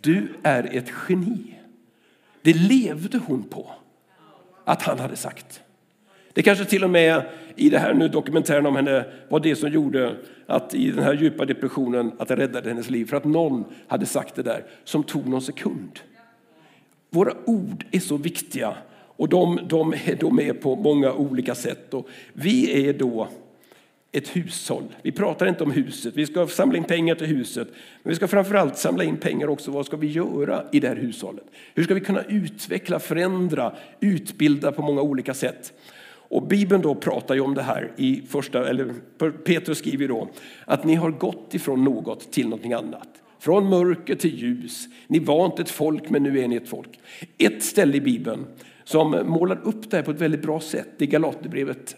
Du 0.00 0.28
är 0.42 0.76
ett 0.76 0.92
geni. 1.08 1.54
Det 2.42 2.52
levde 2.52 3.18
hon 3.18 3.42
på 3.42 3.70
att 4.64 4.82
han 4.82 4.98
hade 4.98 5.16
sagt. 5.16 5.62
Det 6.32 6.42
kanske 6.42 6.64
till 6.64 6.84
och 6.84 6.90
med 6.90 7.22
i 7.56 7.70
det 7.70 7.78
här 7.78 7.94
nu 7.94 8.08
dokumentären 8.08 8.66
om 8.66 8.76
henne 8.76 9.04
var 9.28 9.40
det 9.40 9.56
som 9.56 9.70
gjorde 9.70 10.16
att 10.46 10.74
i 10.74 10.90
den 10.90 11.04
här 11.04 11.14
djupa 11.14 11.44
depressionen 11.44 12.12
att 12.18 12.28
det 12.28 12.36
räddade 12.36 12.68
hennes 12.68 12.90
liv. 12.90 13.06
För 13.06 13.16
att 13.16 13.24
någon 13.24 13.64
hade 13.86 14.06
sagt 14.06 14.34
det 14.34 14.42
där 14.42 14.64
som 14.84 15.02
tog 15.02 15.26
någon 15.26 15.42
sekund. 15.42 16.00
Våra 17.10 17.32
ord 17.44 17.84
är 17.90 18.00
så 18.00 18.16
viktiga 18.16 18.74
och 18.92 19.28
de, 19.28 19.60
de 19.68 19.92
är 19.92 20.16
då 20.20 20.30
med 20.30 20.60
på 20.60 20.76
många 20.76 21.12
olika 21.12 21.54
sätt. 21.54 21.94
Och 21.94 22.08
vi 22.32 22.88
är 22.88 22.92
då 22.92 23.28
ett 24.12 24.36
hushåll. 24.36 24.84
Vi 25.02 25.12
pratar 25.12 25.46
inte 25.46 25.64
om 25.64 25.70
huset, 25.70 26.16
vi 26.16 26.26
ska 26.26 26.46
samla 26.46 26.76
in 26.76 26.84
pengar 26.84 27.14
till 27.14 27.26
huset. 27.26 27.68
Men 28.02 28.10
vi 28.10 28.16
ska 28.16 28.28
framförallt 28.28 28.78
samla 28.78 29.04
in 29.04 29.16
pengar 29.16 29.48
också, 29.48 29.70
vad 29.70 29.86
ska 29.86 29.96
vi 29.96 30.06
göra 30.06 30.64
i 30.72 30.80
det 30.80 30.88
här 30.88 30.96
hushållet? 30.96 31.44
Hur 31.74 31.84
ska 31.84 31.94
vi 31.94 32.00
kunna 32.00 32.22
utveckla, 32.22 32.98
förändra, 32.98 33.72
utbilda 34.00 34.72
på 34.72 34.82
många 34.82 35.02
olika 35.02 35.34
sätt? 35.34 35.72
Och 36.30 36.46
Bibeln 36.46 36.82
då 36.82 36.94
pratar 36.94 37.34
ju 37.34 37.40
om 37.40 37.54
det 37.54 37.62
här 37.62 37.92
i 37.96 38.22
första, 38.28 38.68
eller 38.68 38.94
Petrus 39.44 39.78
skriver 39.78 40.08
då 40.08 40.28
att 40.64 40.84
ni 40.84 40.94
har 40.94 41.10
gått 41.10 41.54
ifrån 41.54 41.84
något 41.84 42.32
till 42.32 42.44
någonting 42.44 42.72
annat. 42.72 43.08
Från 43.38 43.68
mörker 43.68 44.14
till 44.14 44.38
ljus. 44.38 44.86
Ni 45.06 45.18
var 45.18 45.46
inte 45.46 45.62
ett 45.62 45.70
folk 45.70 46.10
men 46.10 46.22
nu 46.22 46.40
är 46.40 46.48
ni 46.48 46.56
ett 46.56 46.68
folk. 46.68 47.00
Ett 47.38 47.62
ställe 47.62 47.96
i 47.96 48.00
Bibeln 48.00 48.46
som 48.84 49.10
målar 49.26 49.60
upp 49.64 49.90
det 49.90 49.96
här 49.96 50.04
på 50.04 50.10
ett 50.10 50.20
väldigt 50.20 50.42
bra 50.42 50.60
sätt, 50.60 50.88
det 50.98 51.04
är 51.04 51.08
Galaterbrevet 51.08 51.96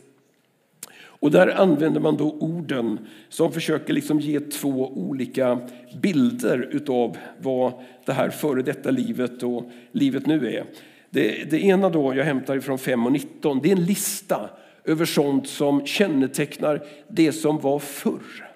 och 1.22 1.30
där 1.30 1.60
använder 1.60 2.00
man 2.00 2.16
då 2.16 2.30
orden 2.30 2.98
som 3.28 3.52
försöker 3.52 3.92
liksom 3.92 4.20
ge 4.20 4.40
två 4.40 4.92
olika 4.92 5.60
bilder 6.02 6.68
utav 6.72 7.16
vad 7.38 7.72
det 8.04 8.12
här 8.12 8.30
före 8.30 8.62
detta 8.62 8.90
livet 8.90 9.42
och 9.42 9.70
livet 9.92 10.26
nu 10.26 10.52
är. 10.52 10.64
Det, 11.10 11.50
det 11.50 11.64
ena 11.64 11.88
då 11.88 12.14
jag 12.14 12.24
hämtar 12.24 12.56
ifrån 12.56 12.78
5 12.78 13.06
och 13.06 13.12
19, 13.12 13.60
det 13.62 13.68
är 13.68 13.76
en 13.76 13.84
lista 13.84 14.50
över 14.84 15.04
sånt 15.04 15.48
som 15.48 15.86
kännetecknar 15.86 16.86
det 17.08 17.32
som 17.32 17.58
var 17.58 17.78
förr. 17.78 18.50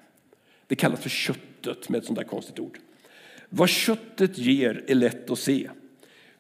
Det 0.67 0.75
kallas 0.75 1.01
för 1.01 1.11
köttet 1.11 1.89
med 1.89 1.99
ett 1.99 2.05
sånt 2.05 2.19
där 2.19 2.27
konstigt 2.27 2.59
ord. 2.59 2.79
Vad 3.49 3.69
köttet 3.69 4.39
ger 4.39 4.85
är 4.87 4.95
lätt 4.95 5.31
att 5.31 5.39
se. 5.39 5.69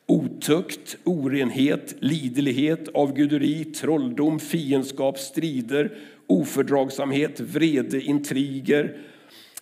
Otukt, 0.07 0.97
orenhet, 1.05 1.95
liderlighet, 1.99 2.89
avguderi, 2.95 3.65
trolldom, 3.65 4.41
fiendskap, 4.41 5.19
strider, 5.19 5.99
ofördragsamhet, 6.27 7.41
vrede, 7.41 8.01
intriger, 8.01 8.97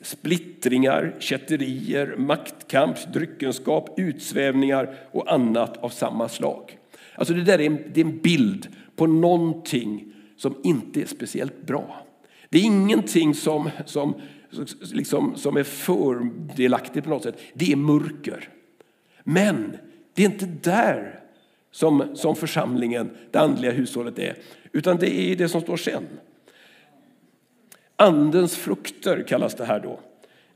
splittringar, 0.01 1.17
kätterier, 1.19 2.15
maktkamp, 2.17 3.13
dryckenskap, 3.13 3.95
utsvävningar 3.97 4.97
och 5.11 5.33
annat 5.33 5.77
av 5.77 5.89
samma 5.89 6.29
slag. 6.29 6.79
Alltså 7.15 7.35
det 7.35 7.45
där 7.45 7.61
är 7.61 7.67
en, 7.67 7.79
det 7.95 8.01
är 8.01 8.05
en 8.05 8.19
bild 8.19 8.69
på 8.97 9.07
någonting 9.07 10.13
som 10.37 10.55
inte 10.65 11.01
är 11.01 11.07
speciellt 11.07 11.67
bra. 11.67 12.07
Det 12.49 12.59
är 12.59 12.63
ingenting 12.63 13.35
som, 13.35 13.71
som, 13.87 14.15
liksom, 14.93 15.37
som 15.37 15.57
är 15.57 15.63
fördelaktigt 15.63 17.05
på 17.05 17.11
något 17.11 17.23
sätt. 17.23 17.41
Det 17.55 17.73
är 17.73 17.77
mörker. 17.77 18.49
Men 19.25 19.77
det 20.15 20.23
är 20.23 20.27
inte 20.27 20.47
där 20.47 21.21
som, 21.71 22.05
som 22.15 22.37
församlingen, 22.37 23.11
det 23.31 23.39
andliga 23.39 23.73
hushållet 23.73 24.19
är, 24.19 24.37
utan 24.73 24.97
det 24.97 25.21
är 25.21 25.37
det 25.37 25.49
som 25.49 25.61
står 25.61 25.77
sen. 25.77 26.05
Andens 27.97 28.57
frukter 28.57 29.23
kallas 29.23 29.55
det 29.55 29.65
här 29.65 29.81
då. 29.81 30.01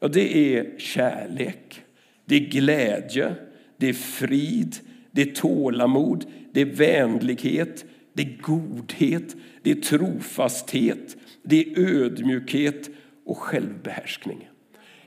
Ja, 0.00 0.08
det 0.08 0.56
är 0.56 0.78
kärlek, 0.78 1.82
det 2.24 2.36
är 2.36 2.40
glädje, 2.40 3.34
det 3.76 3.88
är 3.88 3.92
frid, 3.92 4.76
det 5.10 5.22
är 5.22 5.34
tålamod, 5.34 6.24
det 6.52 6.60
är 6.60 6.64
vänlighet, 6.64 7.84
det 8.12 8.22
är 8.22 8.38
godhet, 8.42 9.36
det 9.62 9.70
är 9.70 9.74
trofasthet, 9.74 11.16
det 11.42 11.60
är 11.60 11.78
ödmjukhet 11.78 12.88
och 13.24 13.38
självbehärskning. 13.38 14.48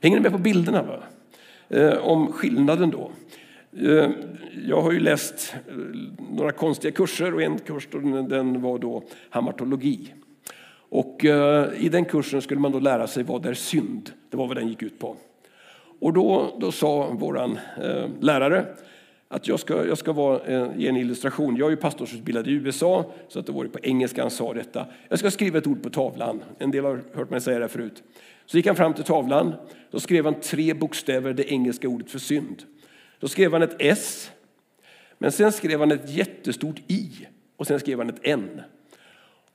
Hänger 0.02 0.18
ni 0.18 0.24
med 0.24 0.32
på 0.32 0.38
bilderna? 0.38 0.84
Va? 0.84 1.04
Eh, 1.70 1.98
om 1.98 2.32
skillnaden 2.32 2.90
då. 2.90 3.12
Eh, 3.78 4.10
jag 4.68 4.82
har 4.82 4.92
ju 4.92 5.00
läst 5.00 5.56
eh, 5.68 5.76
några 6.32 6.52
konstiga 6.52 6.92
kurser 6.92 7.34
och 7.34 7.42
en 7.42 7.60
kurs 7.60 7.88
den 8.30 8.62
var 8.62 8.80
då 8.80 9.04
hamartologi. 9.30 10.14
Och 10.92 11.26
eh, 11.26 11.86
I 11.86 11.90
den 11.90 12.06
kursen 12.06 12.42
skulle 12.42 12.60
man 12.60 12.72
då 12.72 12.80
lära 12.80 13.08
sig 13.08 13.24
vad 13.24 13.46
är 13.46 13.54
synd. 13.54 14.12
Det 14.30 14.38
var 14.38 14.48
vad 14.48 14.58
den 14.58 14.68
gick 14.68 14.82
ut 14.82 15.00
på. 15.00 15.16
Och 16.00 16.14
då, 16.14 16.58
då 16.60 16.72
sa 16.72 17.10
vår 17.12 17.42
eh, 17.42 18.08
lärare 18.20 18.66
att 19.28 19.48
jag 19.48 19.60
ska, 19.60 19.88
jag 19.88 19.98
ska 19.98 20.14
vara, 20.14 20.40
eh, 20.40 20.68
ge 20.78 20.88
en 20.88 20.98
illustration. 20.98 21.56
Jag 21.56 21.66
är 21.66 21.70
ju 21.70 21.78
pastorsutbildad 21.78 22.48
i 22.48 22.52
USA, 22.52 23.12
så 23.28 23.40
att 23.40 23.46
det 23.46 23.52
var 23.52 23.66
på 23.66 23.80
engelska 23.84 24.22
han 24.22 24.32
sa 24.32 24.54
detta. 24.54 24.86
Jag 25.10 25.20
ska 25.20 25.32
skriva 25.32 25.58
ett 25.58 25.68
ord 25.68 25.84
på 25.84 25.90
tavlan. 25.90 26.44
En 26.60 26.72
del 26.72 26.86
har 26.86 27.04
hört 27.14 27.30
mig 27.30 27.42
säga 27.42 27.60
det 27.60 27.68
förut. 27.68 28.04
Så 28.46 28.58
gick 28.58 28.68
han 28.68 28.76
fram 28.76 28.94
till 28.94 29.04
tavlan. 29.04 29.54
Då 29.92 30.00
skrev 30.00 30.26
han 30.26 30.36
tre 30.36 30.74
bokstäver, 30.74 31.34
det 31.34 31.52
engelska 31.52 31.88
ordet 31.88 32.12
för 32.12 32.20
synd. 32.20 32.64
Då 33.20 33.28
skrev 33.28 33.54
han 33.54 33.62
ett 33.62 33.76
S, 33.80 34.32
men 35.18 35.32
sen 35.32 35.52
skrev 35.52 35.80
han 35.80 35.92
ett 35.92 36.10
jättestort 36.10 36.82
I 36.88 37.10
och 37.58 37.68
sen 37.68 37.80
skrev 37.80 37.98
han 37.98 38.10
ett 38.10 38.20
N. 38.24 38.62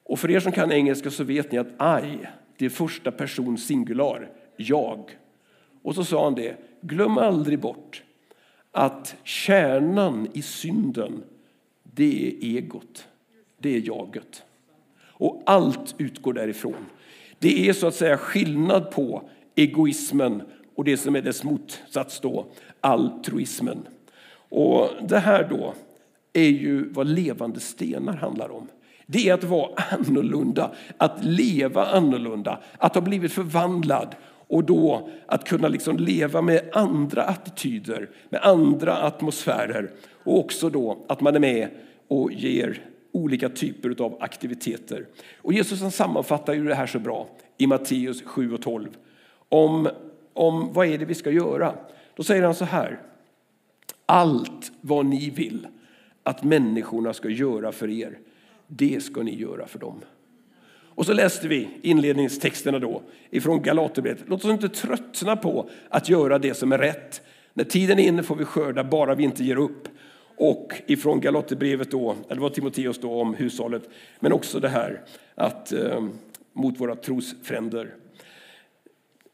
Och 0.08 0.18
för 0.18 0.30
er 0.30 0.40
som 0.40 0.52
kan 0.52 0.72
engelska 0.72 1.10
så 1.10 1.24
vet 1.24 1.52
ni 1.52 1.58
att 1.58 2.04
I, 2.04 2.26
det 2.56 2.64
är 2.64 2.70
första 2.70 3.12
person 3.12 3.58
singular, 3.58 4.30
jag. 4.56 5.18
Och 5.82 5.94
så 5.94 6.04
sa 6.04 6.24
han 6.24 6.34
det, 6.34 6.56
glöm 6.80 7.18
aldrig 7.18 7.58
bort 7.58 8.02
att 8.72 9.16
kärnan 9.24 10.28
i 10.32 10.42
synden, 10.42 11.22
det 11.82 12.28
är 12.28 12.56
egot, 12.56 13.08
det 13.58 13.76
är 13.76 13.86
jaget. 13.86 14.42
Och 14.98 15.42
allt 15.46 15.94
utgår 15.98 16.32
därifrån. 16.32 16.86
Det 17.38 17.68
är 17.68 17.72
så 17.72 17.86
att 17.86 17.94
säga 17.94 18.16
skillnad 18.16 18.90
på 18.90 19.28
egoismen 19.54 20.42
och 20.74 20.84
det 20.84 20.96
som 20.96 21.16
är 21.16 21.22
dess 21.22 21.44
motsats 21.44 22.20
då, 22.20 22.46
altruismen. 22.80 23.86
Och 24.48 24.88
det 25.08 25.18
här 25.18 25.48
då 25.50 25.74
är 26.32 26.48
ju 26.48 26.88
vad 26.88 27.06
levande 27.06 27.60
stenar 27.60 28.12
handlar 28.12 28.50
om. 28.50 28.68
Det 29.06 29.28
är 29.28 29.34
att 29.34 29.44
vara 29.44 29.70
annorlunda, 29.90 30.70
att 30.96 31.24
leva 31.24 31.86
annorlunda, 31.86 32.60
att 32.78 32.94
ha 32.94 33.02
blivit 33.02 33.32
förvandlad 33.32 34.14
och 34.48 34.64
då 34.64 35.08
att 35.26 35.48
kunna 35.48 35.68
liksom 35.68 35.96
leva 35.96 36.42
med 36.42 36.70
andra 36.72 37.22
attityder, 37.22 38.10
med 38.28 38.40
andra 38.42 38.96
atmosfärer 38.96 39.90
och 40.24 40.38
också 40.38 40.70
då 40.70 41.04
att 41.08 41.20
man 41.20 41.34
är 41.34 41.40
med 41.40 41.68
och 42.08 42.32
ger 42.32 42.82
olika 43.12 43.48
typer 43.48 44.04
av 44.04 44.16
aktiviteter. 44.20 45.06
Och 45.42 45.52
Jesus 45.52 45.94
sammanfattar 45.94 46.54
ju 46.54 46.64
det 46.64 46.74
här 46.74 46.86
så 46.86 46.98
bra 46.98 47.28
i 47.58 47.66
Matteus 47.66 48.22
7 48.22 48.54
och 48.54 48.62
12 48.62 48.88
om, 49.48 49.88
om 50.32 50.72
vad 50.72 50.86
är 50.86 50.98
det 50.98 51.04
vi 51.04 51.14
ska 51.14 51.30
göra. 51.30 51.74
Då 52.16 52.22
säger 52.22 52.42
han 52.42 52.54
så 52.54 52.64
här. 52.64 53.00
Allt 54.06 54.72
vad 54.80 55.06
ni 55.06 55.30
vill 55.30 55.66
att 56.22 56.44
människorna 56.44 57.12
ska 57.12 57.28
göra 57.28 57.72
för 57.72 57.88
er, 57.90 58.18
det 58.66 59.02
ska 59.02 59.22
ni 59.22 59.34
göra 59.34 59.66
för 59.66 59.78
dem. 59.78 60.00
Och 60.96 61.06
så 61.06 61.12
läste 61.12 61.48
vi 61.48 61.68
inledningstexterna 61.82 62.78
då 62.78 63.02
ifrån 63.30 63.62
Galaterbrevet. 63.62 64.24
Låt 64.26 64.44
oss 64.44 64.50
inte 64.50 64.68
tröttna 64.68 65.36
på 65.36 65.70
att 65.88 66.08
göra 66.08 66.38
det 66.38 66.54
som 66.54 66.72
är 66.72 66.78
rätt. 66.78 67.22
När 67.54 67.64
tiden 67.64 67.98
är 67.98 68.02
inne 68.02 68.22
får 68.22 68.36
vi 68.36 68.44
skörda, 68.44 68.84
bara 68.84 69.14
vi 69.14 69.24
inte 69.24 69.44
ger 69.44 69.56
upp. 69.56 69.88
Och 70.36 70.72
ifrån 70.86 71.20
Galaterbrevet 71.20 71.90
då, 71.90 72.16
eller 72.28 72.40
var 72.40 72.50
Timoteus 72.50 72.98
då 72.98 73.20
om 73.20 73.34
hushållet, 73.34 73.88
men 74.20 74.32
också 74.32 74.60
det 74.60 74.68
här 74.68 75.02
att 75.34 75.72
eh, 75.72 76.04
mot 76.52 76.80
våra 76.80 76.96
trosfränder. 76.96 77.94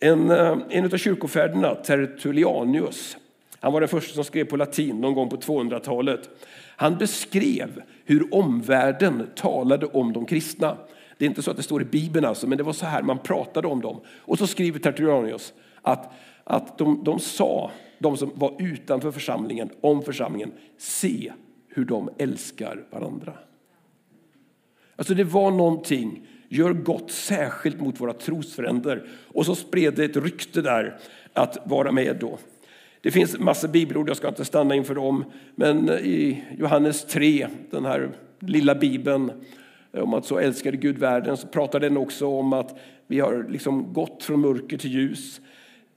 En, 0.00 0.30
eh, 0.30 0.58
en 0.70 0.84
av 0.84 0.96
kyrkofäderna, 0.96 1.74
Tertullianus, 1.74 3.16
han 3.60 3.72
var 3.72 3.80
den 3.80 3.88
första 3.88 4.14
som 4.14 4.24
skrev 4.24 4.44
på 4.44 4.56
latin 4.56 5.00
någon 5.00 5.14
gång 5.14 5.28
på 5.28 5.36
200-talet. 5.36 6.30
Han 6.76 6.98
beskrev 6.98 7.82
hur 8.04 8.34
omvärlden 8.34 9.26
talade 9.34 9.86
om 9.86 10.12
de 10.12 10.26
kristna. 10.26 10.76
Det 11.18 11.24
är 11.24 11.28
inte 11.28 11.42
så 11.42 11.50
att 11.50 11.56
det 11.56 11.62
står 11.62 11.82
i 11.82 11.84
Bibeln, 11.84 12.26
alltså, 12.26 12.46
men 12.46 12.58
det 12.58 12.64
var 12.64 12.72
så 12.72 12.86
här 12.86 13.02
man 13.02 13.18
pratade 13.18 13.68
om 13.68 13.80
dem. 13.80 14.00
Och 14.06 14.38
så 14.38 14.46
skriver 14.46 14.78
Tertullianus 14.78 15.52
att, 15.82 16.12
att 16.44 16.78
de, 16.78 17.04
de 17.04 17.18
sa, 17.18 17.70
de 17.98 18.16
som 18.16 18.30
var 18.34 18.56
utanför 18.58 19.10
församlingen, 19.10 19.70
om 19.80 20.02
församlingen, 20.02 20.52
se 20.78 21.32
hur 21.68 21.84
de 21.84 22.10
älskar 22.18 22.84
varandra. 22.90 23.32
Alltså 24.96 25.14
det 25.14 25.24
var 25.24 25.50
någonting, 25.50 26.26
gör 26.48 26.72
gott 26.72 27.10
särskilt 27.10 27.80
mot 27.80 28.00
våra 28.00 28.12
trosfränder. 28.12 29.08
Och 29.28 29.46
så 29.46 29.54
spred 29.54 29.94
det 29.94 30.04
ett 30.04 30.16
rykte 30.16 30.62
där 30.62 30.98
att 31.32 31.58
vara 31.64 31.92
med 31.92 32.16
då. 32.20 32.38
Det 33.02 33.10
finns 33.10 33.38
massor 33.38 33.68
bibelord, 33.68 34.08
jag 34.08 34.16
ska 34.16 34.28
inte 34.28 34.44
stanna 34.44 34.74
inför 34.74 34.94
dem. 34.94 35.24
Men 35.54 35.88
i 35.88 36.44
Johannes 36.58 37.04
3, 37.04 37.48
den 37.70 37.84
här 37.84 38.10
lilla 38.40 38.74
bibeln, 38.74 39.32
eh, 39.92 40.02
om 40.02 40.14
att 40.14 40.26
så 40.26 40.38
älskade 40.38 40.76
Gud 40.76 40.98
världen, 40.98 41.36
så 41.36 41.46
pratar 41.46 41.80
den 41.80 41.96
också 41.96 42.26
om 42.26 42.52
att 42.52 42.78
vi 43.06 43.20
har 43.20 43.46
liksom 43.48 43.92
gått 43.92 44.22
från 44.24 44.40
mörker 44.40 44.76
till 44.78 44.90
ljus. 44.90 45.40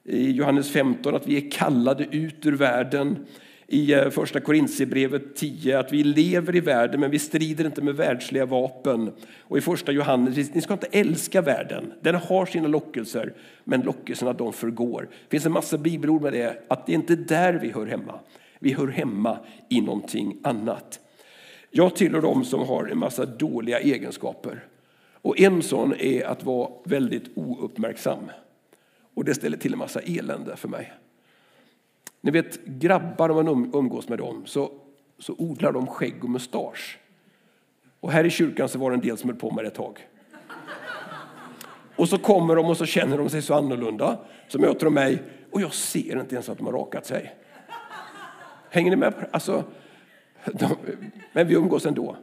I 0.03 0.31
Johannes 0.31 0.71
15 0.71 1.15
att 1.15 1.27
vi 1.27 1.37
är 1.37 1.51
kallade 1.51 2.07
ut 2.11 2.45
ur 2.45 2.55
världen. 2.55 3.25
I 3.67 3.93
eh, 3.93 4.10
första 4.10 4.39
Korintierbrevet 4.39 5.36
10 5.36 5.80
att 5.80 5.91
vi 5.91 6.04
lever 6.04 6.56
i 6.56 6.60
världen 6.60 6.99
men 6.99 7.12
vi 7.12 7.19
strider 7.19 7.65
inte 7.65 7.82
med 7.82 7.95
världsliga 7.95 8.45
vapen. 8.45 9.12
Och 9.39 9.58
i 9.58 9.62
första 9.62 9.91
Johannes, 9.91 10.54
ni 10.54 10.62
ska 10.62 10.73
inte 10.73 10.88
älska 10.91 11.41
världen. 11.41 11.93
Den 12.01 12.15
har 12.15 12.45
sina 12.45 12.67
lockelser, 12.67 13.34
men 13.63 13.82
lockelserna 13.82 14.34
de 14.34 14.54
förgår. 14.54 15.01
Det 15.01 15.30
finns 15.30 15.45
en 15.45 15.51
massa 15.51 15.78
bibelord 15.78 16.21
med 16.21 16.34
det, 16.34 16.63
att 16.67 16.86
det 16.86 16.91
är 16.91 16.95
inte 16.95 17.15
där 17.15 17.54
vi 17.54 17.71
hör 17.71 17.86
hemma. 17.86 18.19
Vi 18.60 18.73
hör 18.73 18.88
hemma 18.88 19.38
i 19.69 19.82
någonting 19.82 20.38
annat. 20.43 20.99
Jag 21.71 21.95
tillhör 21.95 22.21
dem 22.21 22.45
som 22.45 22.67
har 22.67 22.86
en 22.86 22.97
massa 22.97 23.25
dåliga 23.25 23.80
egenskaper. 23.80 24.63
Och 25.13 25.39
en 25.39 25.62
sån 25.62 25.93
är 25.93 26.25
att 26.25 26.43
vara 26.43 26.69
väldigt 26.84 27.38
ouppmärksam. 27.38 28.32
Och 29.15 29.25
det 29.25 29.36
ställer 29.36 29.58
till 29.58 29.73
en 29.73 29.80
massa 29.80 29.99
elände 29.99 30.56
för 30.56 30.67
mig. 30.67 30.93
Ni 32.25 32.31
vet 32.31 32.65
grabbar, 32.65 33.29
om 33.29 33.35
man 33.35 33.47
um-, 33.47 33.69
umgås 33.73 34.09
med 34.09 34.17
dem, 34.17 34.45
så, 34.45 34.71
så 35.19 35.35
odlar 35.38 35.71
de 35.71 35.88
skägg 35.88 36.23
och 36.23 36.29
mustasch. 36.29 36.99
Och 37.99 38.11
här 38.11 38.23
i 38.23 38.29
kyrkan 38.29 38.69
så 38.69 38.79
var 38.79 38.91
det 38.91 38.95
en 38.95 39.01
del 39.01 39.17
som 39.17 39.29
höll 39.29 39.39
på 39.39 39.51
med 39.51 39.63
det 39.63 39.67
ett 39.67 39.75
tag. 39.75 40.07
Och 41.95 42.09
så 42.09 42.17
kommer 42.17 42.55
de 42.55 42.65
och 42.65 42.77
så 42.77 42.85
känner 42.85 43.17
de 43.17 43.29
sig 43.29 43.41
så 43.41 43.53
annorlunda. 43.53 44.19
Så 44.47 44.59
möter 44.59 44.85
de 44.85 44.93
mig 44.93 45.23
och 45.51 45.61
jag 45.61 45.73
ser 45.73 46.19
inte 46.19 46.35
ens 46.35 46.49
att 46.49 46.57
de 46.57 46.65
har 46.65 46.73
rakat 46.73 47.05
sig. 47.05 47.35
Hänger 48.69 48.89
ni 48.89 48.95
med? 48.97 49.13
Alltså, 49.31 49.63
de, 50.45 50.75
men 51.33 51.47
vi 51.47 51.55
umgås 51.55 51.85
ändå. 51.85 52.15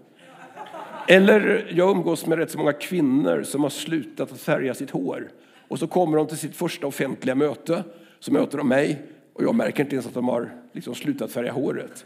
Eller 1.09 1.71
jag 1.75 1.91
umgås 1.91 2.27
med 2.27 2.39
rätt 2.39 2.51
så 2.51 2.59
många 2.59 2.73
kvinnor 2.73 3.43
som 3.43 3.63
har 3.63 3.71
slutat 3.71 4.33
att 4.33 4.41
färga 4.41 4.75
sitt 4.75 4.91
hår. 4.91 5.31
Och 5.69 5.79
så 5.79 5.87
kommer 5.87 6.17
de 6.17 6.27
till 6.27 6.39
sitt 6.39 6.57
första 6.57 6.87
offentliga 6.87 7.35
möte, 7.35 7.85
så 8.21 8.33
möter 8.33 8.59
de 8.59 8.69
mig 8.69 9.03
och 9.43 9.49
jag 9.49 9.55
märker 9.55 9.83
inte 9.83 9.95
ens 9.95 10.07
att 10.07 10.15
de 10.15 10.29
har 10.29 10.51
liksom 10.73 10.95
slutat 10.95 11.33
färga 11.33 11.53
håret. 11.53 12.05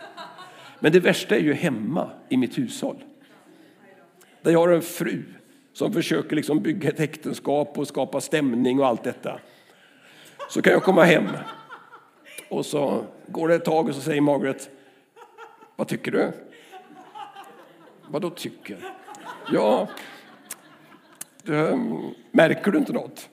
Men 0.81 0.93
det 0.93 1.01
värsta 1.01 1.37
är 1.37 1.41
ju 1.41 1.53
hemma 1.53 2.11
i 2.29 2.37
mitt 2.37 2.59
hushåll. 2.59 3.05
Där 4.43 4.53
jag 4.53 4.59
har 4.59 4.69
en 4.69 4.83
fru 4.83 5.23
som 5.73 5.93
försöker 5.93 6.37
liksom 6.37 6.63
bygga 6.63 6.89
ett 6.89 7.01
äktenskap 7.01 7.79
och 7.79 7.89
skapa 7.89 8.21
stämning 8.21 8.81
och 8.81 8.87
allt 8.87 9.03
detta. 9.03 9.41
Så 10.49 10.63
kan 10.63 10.73
jag 10.73 10.83
komma 10.83 11.05
hem 11.05 11.29
och 12.49 12.67
så 12.67 13.05
går 13.27 13.49
det 13.49 13.55
ett 13.55 13.65
tag 13.65 13.89
och 13.89 13.95
så 13.95 14.01
säger 14.01 14.21
Margaret, 14.21 14.71
vad 15.77 15.89
tycker 15.89 16.13
du? 16.13 16.33
Vad 18.09 18.23
då 18.23 18.31
tycker? 18.31 18.79
Ja, 19.53 19.89
märker 22.31 22.71
du 22.71 22.79
inte 22.79 22.93
något? 22.93 23.29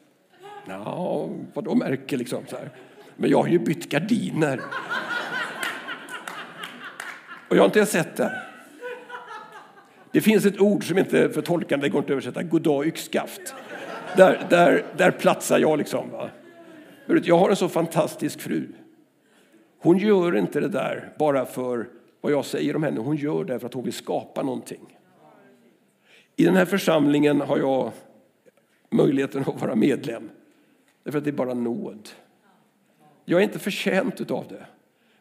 Ja, 0.65 1.29
vad 1.53 1.63
då 1.63 1.75
märker 1.75 2.17
liksom? 2.17 2.43
Så 2.47 2.55
här. 2.55 2.71
Men 3.15 3.29
jag 3.29 3.37
har 3.37 3.47
ju 3.47 3.59
bytt 3.59 3.89
gardiner. 3.89 4.61
Och 7.49 7.55
jag 7.55 7.61
har 7.61 7.65
inte 7.65 7.79
ens 7.79 7.91
sett 7.91 8.15
det. 8.15 8.41
Det 10.11 10.21
finns 10.21 10.45
ett 10.45 10.61
ord 10.61 10.87
som 10.87 10.97
inte 10.97 11.29
för 11.29 11.41
tolkande 11.41 11.89
går 11.89 11.99
inte 11.99 12.07
att 12.07 12.11
översätta, 12.11 12.43
goddag 12.43 12.87
yxskaft. 12.87 13.55
Där, 14.17 14.47
där, 14.49 14.85
där 14.97 15.11
platsar 15.11 15.59
jag 15.59 15.77
liksom. 15.77 16.09
Va? 16.09 16.29
Jag 17.23 17.37
har 17.37 17.49
en 17.49 17.55
så 17.55 17.69
fantastisk 17.69 18.41
fru. 18.41 18.67
Hon 19.79 19.97
gör 19.97 20.35
inte 20.35 20.59
det 20.59 20.67
där 20.67 21.13
bara 21.19 21.45
för 21.45 21.89
vad 22.21 22.31
jag 22.31 22.45
säger 22.45 22.75
om 22.75 22.83
henne. 22.83 22.99
Hon 22.99 23.15
gör 23.15 23.43
det 23.43 23.59
för 23.59 23.67
att 23.67 23.73
hon 23.73 23.83
vill 23.83 23.93
skapa 23.93 24.43
någonting. 24.43 24.97
I 26.35 26.45
den 26.45 26.55
här 26.55 26.65
församlingen 26.65 27.41
har 27.41 27.57
jag 27.57 27.91
möjligheten 28.89 29.41
att 29.47 29.61
vara 29.61 29.75
medlem. 29.75 30.29
Därför 31.03 31.17
att 31.17 31.23
det 31.23 31.29
är 31.29 31.31
bara 31.31 31.53
nåd. 31.53 32.09
Jag 33.25 33.39
är 33.39 33.43
inte 33.43 33.59
förtjänt 33.59 34.31
av 34.31 34.45
det. 34.49 34.65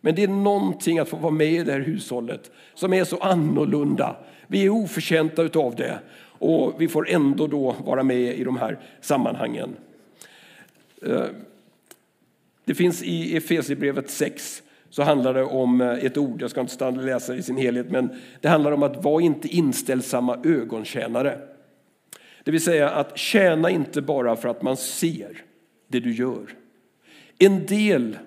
Men 0.00 0.14
det 0.14 0.22
är 0.22 0.28
någonting 0.28 0.98
att 0.98 1.08
få 1.08 1.16
vara 1.16 1.32
med 1.32 1.52
i 1.52 1.64
det 1.64 1.72
här 1.72 1.80
hushållet 1.80 2.50
som 2.74 2.92
är 2.92 3.04
så 3.04 3.16
annorlunda. 3.16 4.16
Vi 4.46 4.64
är 4.64 4.68
oförtjänta 4.68 5.42
av 5.54 5.74
det 5.76 5.98
och 6.22 6.74
vi 6.78 6.88
får 6.88 7.10
ändå 7.10 7.46
då 7.46 7.76
vara 7.84 8.02
med 8.02 8.38
i 8.38 8.44
de 8.44 8.56
här 8.56 8.78
sammanhangen. 9.00 9.76
Eh, 11.06 11.24
det 12.64 12.74
finns 12.74 13.02
i 13.02 13.36
Efesierbrevet 13.36 14.10
6 14.10 14.62
så 14.90 15.02
handlar 15.02 15.34
det 15.34 15.44
om 15.44 15.80
eh, 15.80 16.04
ett 16.04 16.18
ord, 16.18 16.42
jag 16.42 16.50
ska 16.50 16.60
inte 16.60 16.72
stanna 16.72 16.98
och 16.98 17.06
läsa 17.06 17.36
i 17.36 17.42
sin 17.42 17.56
helhet, 17.56 17.90
men 17.90 18.20
det 18.40 18.48
handlar 18.48 18.72
om 18.72 18.82
att 18.82 19.04
vara 19.04 19.22
inte 19.22 19.48
inställsamma 19.48 20.38
ögontjänare. 20.44 21.38
Det 22.44 22.50
vill 22.50 22.64
säga 22.64 22.90
att 22.90 23.18
tjäna 23.18 23.70
inte 23.70 24.02
bara 24.02 24.36
för 24.36 24.48
att 24.48 24.62
man 24.62 24.76
ser 24.76 25.44
det 25.88 26.00
du 26.00 26.12
gör. 26.12 26.61
En 27.44 27.66
del 27.66 28.18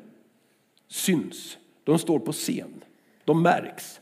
syns, 0.88 1.58
de 1.84 2.00
står 2.00 2.20
på 2.20 2.32
scen, 2.32 2.84
de 3.26 3.42
märks. 3.42 4.02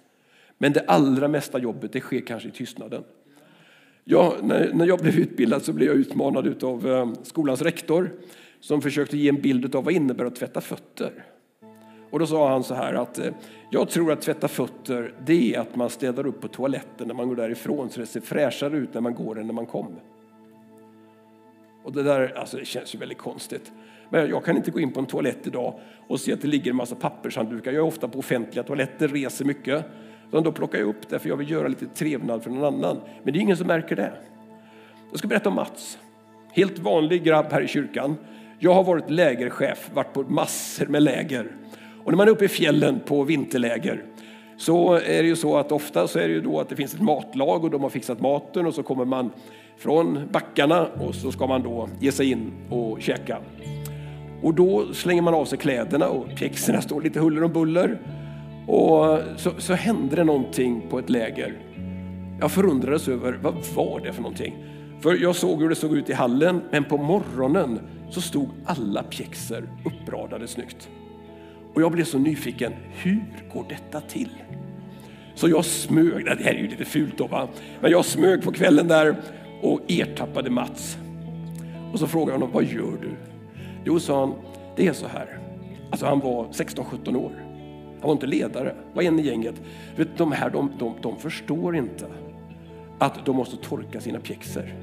Men 0.57 0.73
det 0.73 0.85
allra 0.87 1.27
mesta 1.27 1.59
jobbet 1.59 1.93
det 1.93 1.99
sker 1.99 2.21
kanske 2.21 2.49
i 2.49 2.51
tystnaden. 2.51 3.03
Jag, 4.03 4.43
när, 4.43 4.73
när 4.73 4.85
jag 4.85 4.99
blev 4.99 5.19
utbildad 5.19 5.63
så 5.63 5.73
blev 5.73 5.87
jag 5.87 5.97
utmanad 5.97 6.63
av 6.63 6.87
eh, 6.87 7.13
skolans 7.23 7.61
rektor 7.61 8.11
som 8.59 8.81
försökte 8.81 9.17
ge 9.17 9.29
en 9.29 9.41
bild 9.41 9.75
av 9.75 9.83
vad 9.83 9.93
det 9.93 9.97
innebär 9.97 10.25
att 10.25 10.35
tvätta 10.35 10.61
fötter. 10.61 11.25
Och 12.09 12.19
då 12.19 12.27
sa 12.27 12.49
han 12.49 12.63
så 12.63 12.73
här 12.73 12.93
att 12.93 13.19
eh, 13.19 13.33
jag 13.71 13.89
tror 13.89 14.11
att 14.11 14.21
tvätta 14.21 14.47
fötter 14.47 15.13
det 15.25 15.55
är 15.55 15.59
att 15.59 15.75
man 15.75 15.89
städar 15.89 16.27
upp 16.27 16.41
på 16.41 16.47
toaletten 16.47 17.07
när 17.07 17.15
man 17.15 17.27
går 17.27 17.35
därifrån 17.35 17.89
så 17.89 17.99
det 17.99 18.05
ser 18.05 18.21
fräschare 18.21 18.77
ut 18.77 18.93
när 18.93 19.01
man 19.01 19.15
går 19.15 19.39
än 19.39 19.47
när 19.47 19.53
man 19.53 19.65
kom. 19.65 19.95
Och 21.83 21.93
det 21.93 22.03
där 22.03 22.37
alltså 22.37 22.57
det 22.57 22.65
känns 22.65 22.95
ju 22.95 22.99
väldigt 22.99 23.17
konstigt. 23.17 23.71
Men 24.13 24.29
jag 24.29 24.45
kan 24.45 24.57
inte 24.57 24.71
gå 24.71 24.79
in 24.79 24.91
på 24.91 24.99
en 24.99 25.05
toalett 25.05 25.47
idag 25.47 25.73
och 26.07 26.19
se 26.19 26.33
att 26.33 26.41
det 26.41 26.47
ligger 26.47 26.71
en 26.71 26.77
massa 26.77 26.95
pappershanddukar. 26.95 27.71
Jag 27.71 27.79
är 27.79 27.87
ofta 27.87 28.07
på 28.07 28.19
offentliga 28.19 28.63
toaletter, 28.63 29.07
reser 29.07 29.45
mycket. 29.45 29.85
Då 30.31 30.51
plockar 30.51 30.79
jag 30.79 30.87
upp 30.87 31.09
det 31.09 31.19
för 31.19 31.29
jag 31.29 31.37
vill 31.37 31.51
göra 31.51 31.67
lite 31.67 31.85
trevnad 31.85 32.43
för 32.43 32.49
någon 32.49 32.63
annan. 32.63 33.01
Men 33.23 33.33
det 33.33 33.39
är 33.39 33.41
ingen 33.41 33.57
som 33.57 33.67
märker 33.67 33.95
det. 33.95 34.13
Jag 35.09 35.19
ska 35.19 35.27
berätta 35.27 35.49
om 35.49 35.55
Mats. 35.55 35.97
Helt 36.51 36.79
vanlig 36.79 37.23
grabb 37.23 37.45
här 37.51 37.61
i 37.61 37.67
kyrkan. 37.67 38.15
Jag 38.59 38.73
har 38.73 38.83
varit 38.83 39.09
lägerchef, 39.09 39.89
varit 39.93 40.13
på 40.13 40.23
massor 40.23 40.85
med 40.85 41.03
läger. 41.03 41.51
Och 42.03 42.11
när 42.11 42.17
man 42.17 42.27
är 42.27 42.31
uppe 42.31 42.45
i 42.45 42.47
fjällen 42.47 42.99
på 43.05 43.23
vinterläger 43.23 44.03
så 44.57 44.93
är 44.93 45.23
det 45.23 45.27
ju 45.27 45.35
så 45.35 45.57
att 45.57 45.71
ofta 45.71 46.07
så 46.07 46.19
är 46.19 46.27
det 46.27 46.33
ju 46.33 46.41
då 46.41 46.59
att 46.59 46.69
det 46.69 46.75
finns 46.75 46.93
ett 46.93 47.01
matlag 47.01 47.63
och 47.63 47.69
de 47.69 47.83
har 47.83 47.89
fixat 47.89 48.21
maten 48.21 48.65
och 48.65 48.73
så 48.73 48.83
kommer 48.83 49.05
man 49.05 49.31
från 49.77 50.27
backarna 50.31 50.87
och 50.87 51.15
så 51.15 51.31
ska 51.31 51.47
man 51.47 51.63
då 51.63 51.89
ge 51.99 52.11
sig 52.11 52.31
in 52.31 52.51
och 52.69 53.01
käka. 53.01 53.39
Och 54.43 54.53
då 54.53 54.93
slänger 54.93 55.21
man 55.21 55.33
av 55.33 55.45
sig 55.45 55.57
kläderna 55.57 56.09
och 56.09 56.35
pjäxorna 56.35 56.81
står 56.81 57.01
lite 57.01 57.19
huller 57.19 57.43
om 57.43 57.53
buller. 57.53 57.99
Och 58.67 59.19
så, 59.37 59.51
så 59.57 59.73
hände 59.73 60.15
det 60.15 60.23
någonting 60.23 60.81
på 60.89 60.99
ett 60.99 61.09
läger. 61.09 61.53
Jag 62.39 62.51
förundrades 62.51 63.07
över 63.07 63.39
vad 63.43 63.53
var 63.75 63.99
det 63.99 64.13
för 64.13 64.21
någonting. 64.21 64.65
För 65.01 65.15
jag 65.15 65.35
såg 65.35 65.61
hur 65.61 65.69
det 65.69 65.75
såg 65.75 65.97
ut 65.97 66.09
i 66.09 66.13
hallen, 66.13 66.61
men 66.71 66.83
på 66.83 66.97
morgonen 66.97 67.79
så 68.09 68.21
stod 68.21 68.49
alla 68.65 69.03
pjäxor 69.03 69.69
uppradade 69.85 70.47
snyggt. 70.47 70.89
Och 71.73 71.81
jag 71.81 71.91
blev 71.91 72.03
så 72.03 72.17
nyfiken, 72.17 72.73
hur 72.91 73.23
går 73.53 73.65
detta 73.69 74.01
till? 74.01 74.29
Så 75.35 75.49
jag 75.49 75.65
smög, 75.65 76.25
det 76.25 76.43
här 76.43 76.53
är 76.53 76.59
ju 76.59 76.67
lite 76.67 76.85
fult 76.85 77.17
då 77.17 77.27
va, 77.27 77.47
men 77.81 77.91
jag 77.91 78.05
smög 78.05 78.43
på 78.43 78.51
kvällen 78.51 78.87
där 78.87 79.15
och 79.61 79.81
ertappade 79.87 80.49
Mats. 80.49 80.97
Och 81.93 81.99
så 81.99 82.07
frågade 82.07 82.31
jag 82.31 82.39
honom, 82.39 82.53
vad 82.53 82.63
gör 82.63 82.97
du? 83.01 83.32
Jo, 83.85 83.99
sa 83.99 84.19
han, 84.19 84.33
det 84.75 84.87
är 84.87 84.93
så 84.93 85.07
här. 85.07 85.39
Alltså 85.91 86.05
han 86.05 86.19
var 86.19 86.45
16-17 86.45 87.15
år. 87.15 87.31
Han 87.99 88.07
var 88.07 88.11
inte 88.11 88.27
ledare, 88.27 88.75
var 88.93 89.03
en 89.03 89.19
i 89.19 89.21
gänget. 89.21 89.55
Vet, 89.95 90.17
de 90.17 90.31
här 90.31 90.49
de, 90.49 90.71
de, 90.79 90.93
de 91.01 91.17
förstår 91.17 91.75
inte 91.75 92.05
att 92.99 93.25
de 93.25 93.35
måste 93.35 93.57
torka 93.57 94.01
sina 94.01 94.19
pjäxor. 94.19 94.73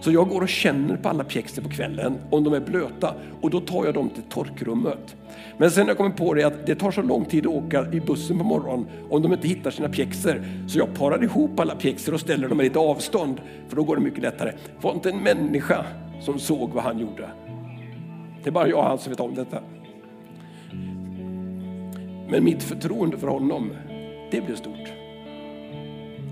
Så 0.00 0.12
jag 0.12 0.28
går 0.28 0.40
och 0.40 0.48
känner 0.48 0.96
på 0.96 1.08
alla 1.08 1.24
pjäxor 1.24 1.62
på 1.62 1.68
kvällen 1.68 2.18
om 2.30 2.44
de 2.44 2.54
är 2.54 2.60
blöta 2.60 3.14
och 3.40 3.50
då 3.50 3.60
tar 3.60 3.84
jag 3.84 3.94
dem 3.94 4.10
till 4.10 4.22
torkrummet. 4.22 5.16
Men 5.58 5.70
sen 5.70 5.82
har 5.82 5.88
jag 5.88 5.96
kommit 5.96 6.16
på 6.16 6.34
det 6.34 6.42
att 6.42 6.66
det 6.66 6.74
tar 6.74 6.90
så 6.90 7.02
lång 7.02 7.24
tid 7.24 7.46
att 7.46 7.52
åka 7.52 7.92
i 7.92 8.00
bussen 8.00 8.38
på 8.38 8.44
morgonen 8.44 8.86
om 9.10 9.22
de 9.22 9.32
inte 9.32 9.48
hittar 9.48 9.70
sina 9.70 9.88
pjäxor. 9.88 10.44
Så 10.68 10.78
jag 10.78 10.94
parar 10.94 11.24
ihop 11.24 11.60
alla 11.60 11.74
pjäxor 11.74 12.14
och 12.14 12.20
ställer 12.20 12.48
dem 12.48 12.60
i 12.60 12.64
lite 12.64 12.78
avstånd 12.78 13.40
för 13.68 13.76
då 13.76 13.82
går 13.82 13.96
det 13.96 14.02
mycket 14.02 14.22
lättare. 14.22 14.50
Det 14.50 14.84
var 14.84 14.94
inte 14.94 15.10
en 15.10 15.22
människa 15.22 15.84
som 16.20 16.38
såg 16.38 16.70
vad 16.70 16.84
han 16.84 16.98
gjorde. 16.98 17.30
Det 18.46 18.50
är 18.50 18.52
bara 18.52 18.68
jag 18.68 18.78
och 18.78 18.84
han 18.84 18.98
som 18.98 19.10
vet 19.10 19.20
om 19.20 19.34
detta. 19.34 19.58
Men 22.28 22.44
mitt 22.44 22.62
förtroende 22.62 23.18
för 23.18 23.26
honom, 23.28 23.72
det 24.30 24.40
blev 24.40 24.56
stort. 24.56 24.92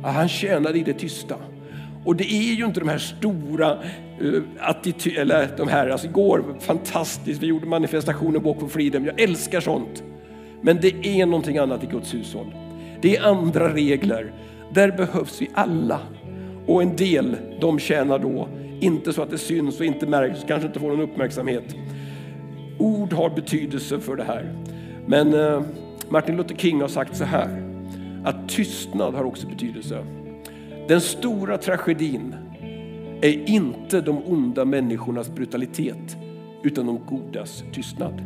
Han 0.03 0.29
tjänade 0.29 0.79
i 0.79 0.83
det 0.83 0.93
tysta. 0.93 1.37
Och 2.05 2.17
det 2.17 2.25
är 2.25 2.55
ju 2.55 2.65
inte 2.65 2.81
de 2.81 2.89
här 2.89 2.99
stora 2.99 3.79
eh, 4.21 4.27
uh, 4.27 4.43
attityderna, 4.61 5.35
eller 5.35 5.57
de 5.57 5.69
här, 5.69 5.89
alltså 5.89 6.07
igår, 6.07 6.57
fantastiskt, 6.61 7.43
vi 7.43 7.47
gjorde 7.47 7.67
manifestationen 7.67 8.43
Walk 8.43 8.61
for 8.61 8.69
Freedom, 8.69 9.05
jag 9.05 9.21
älskar 9.21 9.61
sånt. 9.61 10.03
Men 10.61 10.81
det 10.81 11.07
är 11.07 11.27
någonting 11.27 11.59
annat 11.59 11.85
i 11.85 11.87
Guds 11.87 12.15
hushåll. 12.15 12.55
Det 13.01 13.17
är 13.17 13.25
andra 13.25 13.75
regler. 13.75 14.33
Där 14.75 14.91
behövs 14.91 15.43
vi 15.43 15.51
alla. 15.55 16.01
Och 16.67 16.83
en 16.83 16.97
del, 16.97 17.37
de 17.61 17.79
tjänar 17.79 18.19
då, 18.19 18.49
inte 18.81 19.13
så 19.13 19.23
att 19.23 19.31
det 19.31 19.39
syns 19.39 19.81
och 19.81 19.87
inte 19.87 20.07
märks, 20.07 20.45
kanske 20.49 20.67
inte 20.67 20.81
får 20.81 20.89
någon 20.89 21.01
uppmärksamhet. 21.01 21.77
Ord 22.79 23.13
har 23.13 23.31
betydelse 23.31 24.01
för 24.01 24.17
det 24.17 24.25
här. 24.25 24.53
Men 25.07 25.35
eh, 25.35 25.63
Martin 26.09 26.37
Luther 26.37 26.57
King 26.57 26.81
har 26.81 26.89
sagt 26.89 27.17
så 27.17 27.25
här, 27.25 27.63
att 28.25 28.49
tystnad 28.49 29.15
har 29.15 29.25
också 29.25 29.47
betydelse. 29.47 30.05
Den 30.89 31.01
stora 31.01 31.59
tragedin 31.59 32.35
är 33.23 33.51
inte 33.51 34.01
de 34.01 34.23
onda 34.27 34.65
människornas 34.65 35.35
brutalitet, 35.35 36.17
utan 36.63 36.87
de 36.87 37.01
godas 37.07 37.65
tystnad. 37.73 38.23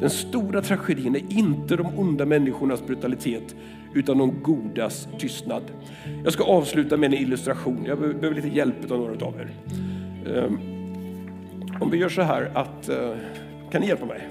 Den 0.00 0.10
stora 0.10 0.62
tragedin 0.62 1.14
är 1.14 1.38
inte 1.38 1.76
de 1.76 1.86
onda 1.98 2.26
människornas 2.26 2.86
brutalitet, 2.86 3.56
utan 3.94 4.18
de 4.18 4.42
godas 4.42 5.08
tystnad. 5.18 5.62
Jag 6.24 6.32
ska 6.32 6.44
avsluta 6.44 6.96
med 6.96 7.14
en 7.14 7.20
illustration. 7.20 7.84
Jag 7.86 7.98
behöver 7.98 8.34
lite 8.34 8.48
hjälp 8.48 8.90
av 8.90 8.98
några 8.98 9.26
av 9.26 9.34
er. 9.40 9.50
Ehm, 10.26 10.77
om 11.80 11.90
vi 11.90 11.98
gör 11.98 12.08
så 12.08 12.22
här 12.22 12.50
att, 12.54 12.88
eh, 12.88 13.14
kan 13.70 13.80
ni 13.80 13.88
hjälpa 13.88 14.06
mig? 14.06 14.28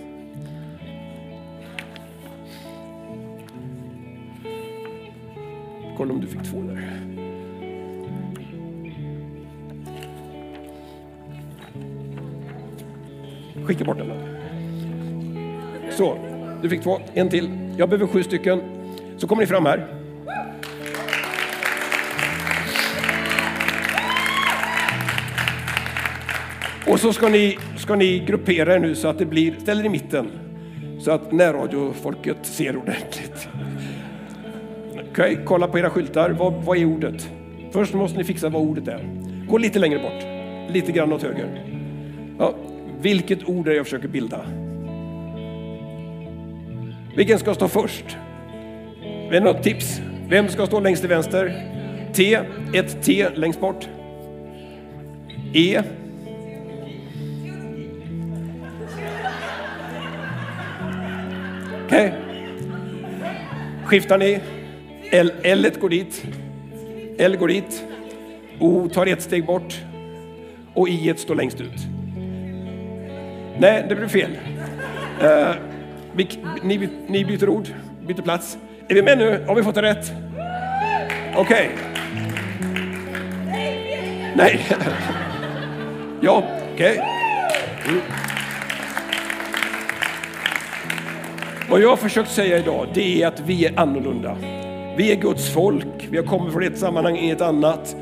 Kolla 5.97 6.13
om 6.13 6.21
du 6.21 6.27
fick 6.27 6.43
två 6.43 6.61
där. 6.61 7.01
Skicka 13.65 13.85
bort 13.85 13.97
den. 13.97 14.11
Så, 15.91 16.17
du 16.61 16.69
fick 16.69 16.83
två. 16.83 16.99
En 17.13 17.29
till. 17.29 17.49
Jag 17.77 17.89
behöver 17.89 18.07
sju 18.07 18.23
stycken. 18.23 18.61
Så 19.17 19.27
kommer 19.27 19.41
ni 19.41 19.47
fram 19.47 19.65
här. 19.65 19.96
Och 26.89 26.99
så 26.99 27.13
ska 27.13 27.29
ni, 27.29 27.57
ska 27.77 27.95
ni 27.95 28.19
gruppera 28.19 28.75
er 28.75 28.79
nu 28.79 28.95
så 28.95 29.07
att 29.07 29.17
det 29.17 29.25
blir, 29.25 29.55
ställ 29.59 29.79
er 29.79 29.83
i 29.83 29.89
mitten. 29.89 30.27
Så 30.99 31.11
att 31.11 31.31
närradiofolket 31.31 32.37
ser 32.41 32.77
ordentligt. 32.77 33.49
Okej, 34.91 35.03
okay, 35.11 35.37
kolla 35.45 35.67
på 35.67 35.79
era 35.79 35.89
skyltar. 35.89 36.29
Vad, 36.29 36.53
vad 36.53 36.77
är 36.77 36.85
ordet? 36.85 37.29
Först 37.71 37.93
måste 37.93 38.17
ni 38.17 38.23
fixa 38.23 38.49
vad 38.49 38.61
ordet 38.61 38.87
är. 38.87 39.09
Gå 39.47 39.57
lite 39.57 39.79
längre 39.79 39.99
bort. 39.99 40.23
Lite 40.75 40.91
grann 40.91 41.13
åt 41.13 41.23
höger. 41.23 41.63
Ja, 42.39 42.53
vilket 43.01 43.49
ord 43.49 43.67
är 43.67 43.71
det 43.71 43.77
jag 43.77 43.85
försöker 43.85 44.07
bilda? 44.07 44.41
Vilken 47.15 47.39
ska 47.39 47.53
stå 47.53 47.67
först? 47.67 48.17
Är 49.03 49.31
det 49.31 49.39
något 49.39 49.63
tips? 49.63 50.01
Vem 50.29 50.47
ska 50.47 50.65
stå 50.65 50.79
längst 50.79 51.01
till 51.01 51.09
vänster? 51.09 51.63
T, 52.13 52.39
ett 52.73 53.03
T 53.03 53.27
längst 53.35 53.59
bort. 53.59 53.87
E. 55.53 55.81
Okay. 61.87 62.11
Skiftar 63.85 64.17
ni? 64.17 64.39
L, 65.11 65.31
L 65.43 65.71
går 65.79 65.89
dit. 65.89 66.25
L 67.17 67.35
går 67.35 67.47
dit. 67.47 67.83
O 68.59 68.89
tar 68.93 69.05
ett 69.05 69.21
steg 69.21 69.45
bort. 69.45 69.77
Och 70.73 70.89
I 70.89 71.13
står 71.17 71.35
längst 71.35 71.61
ut. 71.61 71.87
Nej, 73.59 73.85
det 73.89 73.95
blev 73.95 74.09
fel. 74.09 74.31
Uh, 75.23 75.55
vi, 76.13 76.27
ni, 76.63 76.89
ni 77.07 77.25
byter 77.25 77.49
ord, 77.49 77.67
byter 78.07 78.21
plats. 78.21 78.57
Är 78.87 78.95
vi 78.95 79.01
med 79.01 79.17
nu? 79.17 79.43
Har 79.47 79.55
vi 79.55 79.63
fått 79.63 79.75
det 79.75 79.81
rätt? 79.81 80.11
Okej. 81.35 81.69
Okay. 81.69 81.69
Nej. 84.35 84.65
ja, 86.21 86.43
okej. 86.73 86.99
Okay. 86.99 87.03
Mm. 87.87 88.16
Vad 91.69 91.81
jag 91.81 91.89
har 91.89 91.97
försökt 91.97 92.31
säga 92.31 92.57
idag, 92.57 92.87
det 92.93 93.21
är 93.21 93.27
att 93.27 93.39
vi 93.39 93.65
är 93.65 93.79
annorlunda. 93.79 94.37
Vi 94.97 95.11
är 95.11 95.15
Guds 95.15 95.49
folk. 95.49 96.07
Vi 96.09 96.17
har 96.17 96.23
kommit 96.23 96.53
från 96.53 96.63
ett 96.63 96.77
sammanhang 96.77 97.17
i 97.17 97.29
ett 97.29 97.41
annat. 97.41 97.95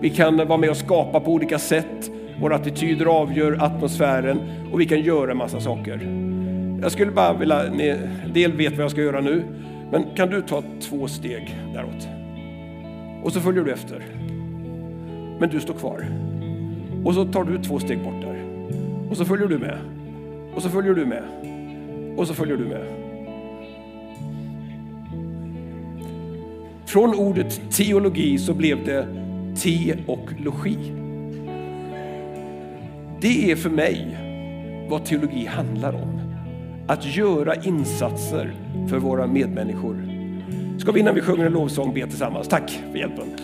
Vi 0.00 0.10
kan 0.10 0.36
vara 0.36 0.58
med 0.58 0.70
och 0.70 0.76
skapa 0.76 1.20
på 1.20 1.32
olika 1.32 1.58
sätt. 1.58 2.10
Våra 2.40 2.56
attityder 2.56 3.06
avgör 3.06 3.58
atmosfären 3.60 4.40
och 4.72 4.80
vi 4.80 4.86
kan 4.86 5.00
göra 5.00 5.30
en 5.30 5.36
massa 5.36 5.60
saker. 5.60 6.00
Jag 6.82 6.92
skulle 6.92 7.12
bara 7.12 7.32
vilja, 7.32 7.62
ni, 7.62 7.96
del 8.34 8.52
vet 8.52 8.72
vad 8.72 8.84
jag 8.84 8.90
ska 8.90 9.00
göra 9.00 9.20
nu, 9.20 9.42
men 9.90 10.04
kan 10.16 10.30
du 10.30 10.42
ta 10.42 10.62
två 10.80 11.08
steg 11.08 11.56
däråt? 11.74 12.08
Och 13.22 13.32
så 13.32 13.40
följer 13.40 13.64
du 13.64 13.72
efter. 13.72 14.04
Men 15.38 15.48
du 15.48 15.60
står 15.60 15.74
kvar. 15.74 16.06
Och 17.04 17.14
så 17.14 17.24
tar 17.24 17.44
du 17.44 17.58
två 17.62 17.78
steg 17.78 18.04
bort 18.04 18.22
där. 18.22 18.44
Och 19.10 19.16
så 19.16 19.24
följer 19.24 19.46
du 19.46 19.58
med. 19.58 19.78
Och 20.54 20.62
så 20.62 20.68
följer 20.68 20.94
du 20.94 21.06
med. 21.06 21.22
Och 22.16 22.26
så 22.26 22.34
följer 22.34 22.56
du 22.56 22.64
med. 22.64 23.01
Från 26.92 27.14
ordet 27.14 27.60
teologi 27.70 28.38
så 28.38 28.54
blev 28.54 28.84
det 28.84 29.06
te 29.56 29.96
och 30.06 30.28
logi. 30.38 30.78
Det 33.20 33.50
är 33.50 33.56
för 33.56 33.70
mig 33.70 34.18
vad 34.90 35.04
teologi 35.04 35.46
handlar 35.46 35.92
om. 35.92 36.20
Att 36.86 37.16
göra 37.16 37.54
insatser 37.54 38.54
för 38.90 38.98
våra 38.98 39.26
medmänniskor. 39.26 40.08
Ska 40.78 40.92
vi 40.92 41.00
innan 41.00 41.14
vi 41.14 41.20
sjunger 41.20 41.46
en 41.46 41.52
lovsång 41.52 41.94
be 41.94 42.06
tillsammans? 42.06 42.48
Tack 42.48 42.70
för 42.92 42.98
hjälpen. 42.98 43.36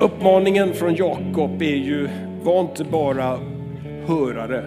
Uppmaningen 0.00 0.72
från 0.74 0.94
Jakob 0.94 1.62
är 1.62 1.76
ju, 1.76 2.08
var 2.42 2.60
inte 2.60 2.84
bara 2.84 3.38
hörare, 4.06 4.64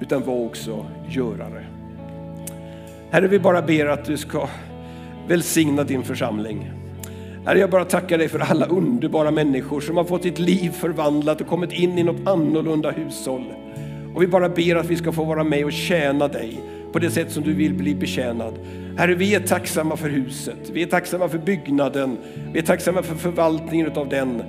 utan 0.00 0.22
var 0.24 0.44
också 0.44 0.86
görare. 1.08 1.69
Herre, 3.12 3.28
vi 3.28 3.38
bara 3.38 3.62
ber 3.62 3.86
att 3.86 4.04
du 4.04 4.16
ska 4.16 4.48
välsigna 5.28 5.84
din 5.84 6.02
församling. 6.02 6.70
Herre, 7.46 7.58
jag 7.58 7.70
bara 7.70 7.84
tackar 7.84 8.18
dig 8.18 8.28
för 8.28 8.38
alla 8.38 8.66
underbara 8.66 9.30
människor 9.30 9.80
som 9.80 9.96
har 9.96 10.04
fått 10.04 10.22
sitt 10.22 10.38
liv 10.38 10.70
förvandlat 10.70 11.40
och 11.40 11.46
kommit 11.46 11.72
in 11.72 11.98
i 11.98 12.02
något 12.02 12.28
annorlunda 12.28 12.90
hushåll. 12.90 13.44
Och 14.14 14.22
vi 14.22 14.26
bara 14.26 14.48
ber 14.48 14.76
att 14.76 14.86
vi 14.86 14.96
ska 14.96 15.12
få 15.12 15.24
vara 15.24 15.44
med 15.44 15.64
och 15.64 15.72
tjäna 15.72 16.28
dig 16.28 16.60
på 16.92 16.98
det 16.98 17.10
sätt 17.10 17.32
som 17.32 17.42
du 17.42 17.54
vill 17.54 17.74
bli 17.74 17.94
betjänad. 17.94 18.54
Herre, 18.96 19.14
vi 19.14 19.34
är 19.34 19.40
tacksamma 19.40 19.96
för 19.96 20.08
huset, 20.08 20.70
vi 20.72 20.82
är 20.82 20.86
tacksamma 20.86 21.28
för 21.28 21.38
byggnaden, 21.38 22.18
vi 22.52 22.58
är 22.58 22.62
tacksamma 22.62 23.02
för 23.02 23.14
förvaltningen 23.14 23.92
av 23.92 24.08
den. 24.08 24.42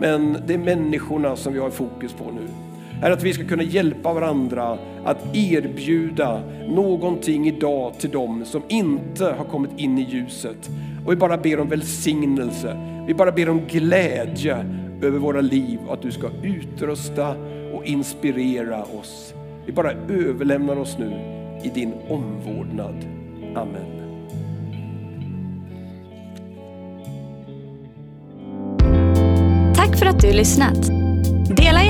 Men 0.00 0.36
det 0.46 0.54
är 0.54 0.58
människorna 0.58 1.36
som 1.36 1.52
vi 1.52 1.58
har 1.58 1.70
fokus 1.70 2.12
på 2.12 2.24
nu 2.24 2.65
är 3.02 3.10
att 3.10 3.22
vi 3.22 3.32
ska 3.32 3.44
kunna 3.44 3.62
hjälpa 3.62 4.12
varandra 4.12 4.78
att 5.04 5.36
erbjuda 5.36 6.42
någonting 6.68 7.48
idag 7.48 7.98
till 7.98 8.10
dem 8.10 8.44
som 8.44 8.62
inte 8.68 9.24
har 9.24 9.44
kommit 9.44 9.70
in 9.76 9.98
i 9.98 10.02
ljuset. 10.10 10.70
Och 11.04 11.12
vi 11.12 11.16
bara 11.16 11.36
ber 11.36 11.60
om 11.60 11.68
välsignelse, 11.68 12.76
vi 13.06 13.14
bara 13.14 13.32
ber 13.32 13.48
om 13.48 13.60
glädje 13.68 14.56
över 15.02 15.18
våra 15.18 15.40
liv 15.40 15.78
och 15.86 15.94
att 15.94 16.02
du 16.02 16.12
ska 16.12 16.26
utrusta 16.42 17.34
och 17.74 17.84
inspirera 17.84 18.82
oss. 18.82 19.34
Vi 19.66 19.72
bara 19.72 19.92
överlämnar 20.08 20.76
oss 20.76 20.96
nu 20.98 21.10
i 21.64 21.68
din 21.68 21.92
omvårdnad. 22.08 22.94
Amen. 23.54 23.96
Tack 29.74 29.96
för 29.98 30.06
att 30.06 30.20
du 30.20 30.32
lyssnat. 30.32 31.05